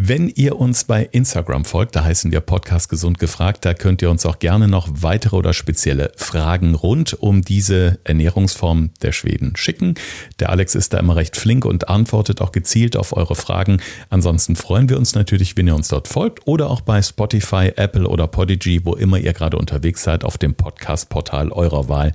Wenn 0.00 0.28
ihr 0.28 0.60
uns 0.60 0.84
bei 0.84 1.08
Instagram 1.10 1.64
folgt, 1.64 1.96
da 1.96 2.04
heißen 2.04 2.30
wir 2.30 2.38
Podcast 2.38 2.88
Gesund 2.88 3.18
gefragt, 3.18 3.64
da 3.64 3.74
könnt 3.74 4.00
ihr 4.00 4.12
uns 4.12 4.24
auch 4.26 4.38
gerne 4.38 4.68
noch 4.68 4.88
weitere 4.92 5.34
oder 5.34 5.52
spezielle 5.52 6.12
Fragen 6.14 6.76
rund 6.76 7.14
um 7.14 7.42
diese 7.42 7.98
Ernährungsform 8.04 8.90
der 9.02 9.10
Schweden 9.10 9.56
schicken. 9.56 9.96
Der 10.38 10.50
Alex 10.50 10.76
ist 10.76 10.92
da 10.92 10.98
immer 10.98 11.16
recht 11.16 11.36
flink 11.36 11.64
und 11.64 11.88
antwortet 11.88 12.40
auch 12.40 12.52
gezielt 12.52 12.96
auf 12.96 13.12
eure 13.12 13.34
Fragen. 13.34 13.80
Ansonsten 14.08 14.54
freuen 14.54 14.88
wir 14.88 14.98
uns 14.98 15.16
natürlich, 15.16 15.56
wenn 15.56 15.66
ihr 15.66 15.74
uns 15.74 15.88
dort 15.88 16.06
folgt 16.06 16.46
oder 16.46 16.70
auch 16.70 16.82
bei 16.82 17.02
Spotify, 17.02 17.72
Apple 17.74 18.06
oder 18.06 18.28
Podigy, 18.28 18.84
wo 18.84 18.94
immer 18.94 19.18
ihr 19.18 19.32
gerade 19.32 19.58
unterwegs 19.58 20.04
seid, 20.04 20.22
auf 20.22 20.38
dem 20.38 20.54
Podcast-Portal 20.54 21.50
eurer 21.50 21.88
Wahl 21.88 22.12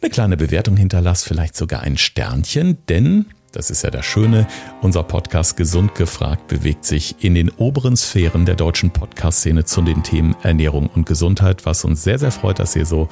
eine 0.00 0.10
kleine 0.10 0.36
Bewertung 0.36 0.76
hinterlasst, 0.76 1.24
vielleicht 1.24 1.56
sogar 1.56 1.82
ein 1.82 1.98
Sternchen, 1.98 2.78
denn 2.88 3.26
das 3.56 3.70
ist 3.70 3.82
ja 3.82 3.90
das 3.90 4.04
Schöne. 4.04 4.46
Unser 4.82 5.02
Podcast 5.02 5.56
Gesund 5.56 5.94
gefragt 5.94 6.46
bewegt 6.46 6.84
sich 6.84 7.16
in 7.24 7.34
den 7.34 7.50
oberen 7.50 7.96
Sphären 7.96 8.44
der 8.44 8.54
deutschen 8.54 8.90
Podcast-Szene 8.90 9.64
zu 9.64 9.80
den 9.80 10.02
Themen 10.02 10.36
Ernährung 10.42 10.90
und 10.94 11.06
Gesundheit, 11.06 11.64
was 11.64 11.84
uns 11.84 12.04
sehr, 12.04 12.18
sehr 12.18 12.30
freut, 12.30 12.58
dass 12.58 12.76
ihr 12.76 12.84
so 12.84 13.08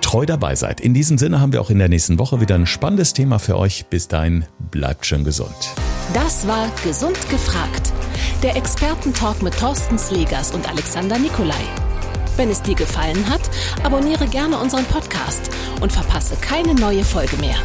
treu 0.00 0.26
dabei 0.26 0.56
seid. 0.56 0.80
In 0.80 0.92
diesem 0.92 1.18
Sinne 1.18 1.40
haben 1.40 1.52
wir 1.52 1.60
auch 1.60 1.70
in 1.70 1.78
der 1.78 1.88
nächsten 1.88 2.18
Woche 2.18 2.40
wieder 2.40 2.56
ein 2.56 2.66
spannendes 2.66 3.12
Thema 3.12 3.38
für 3.38 3.56
euch. 3.56 3.86
Bis 3.86 4.08
dahin, 4.08 4.44
bleibt 4.72 5.06
schön 5.06 5.22
gesund. 5.22 5.54
Das 6.14 6.48
war 6.48 6.68
Gesund 6.82 7.18
gefragt. 7.30 7.92
Der 8.42 8.56
Expertentalk 8.56 9.40
mit 9.40 9.56
Thorsten 9.56 9.98
Slegers 9.98 10.52
und 10.52 10.68
Alexander 10.68 11.18
Nikolai. 11.18 11.62
Wenn 12.36 12.50
es 12.50 12.62
dir 12.62 12.74
gefallen 12.74 13.28
hat, 13.28 13.42
abonniere 13.84 14.26
gerne 14.26 14.58
unseren 14.58 14.84
Podcast 14.86 15.50
und 15.80 15.92
verpasse 15.92 16.34
keine 16.40 16.74
neue 16.74 17.04
Folge 17.04 17.36
mehr. 17.36 17.56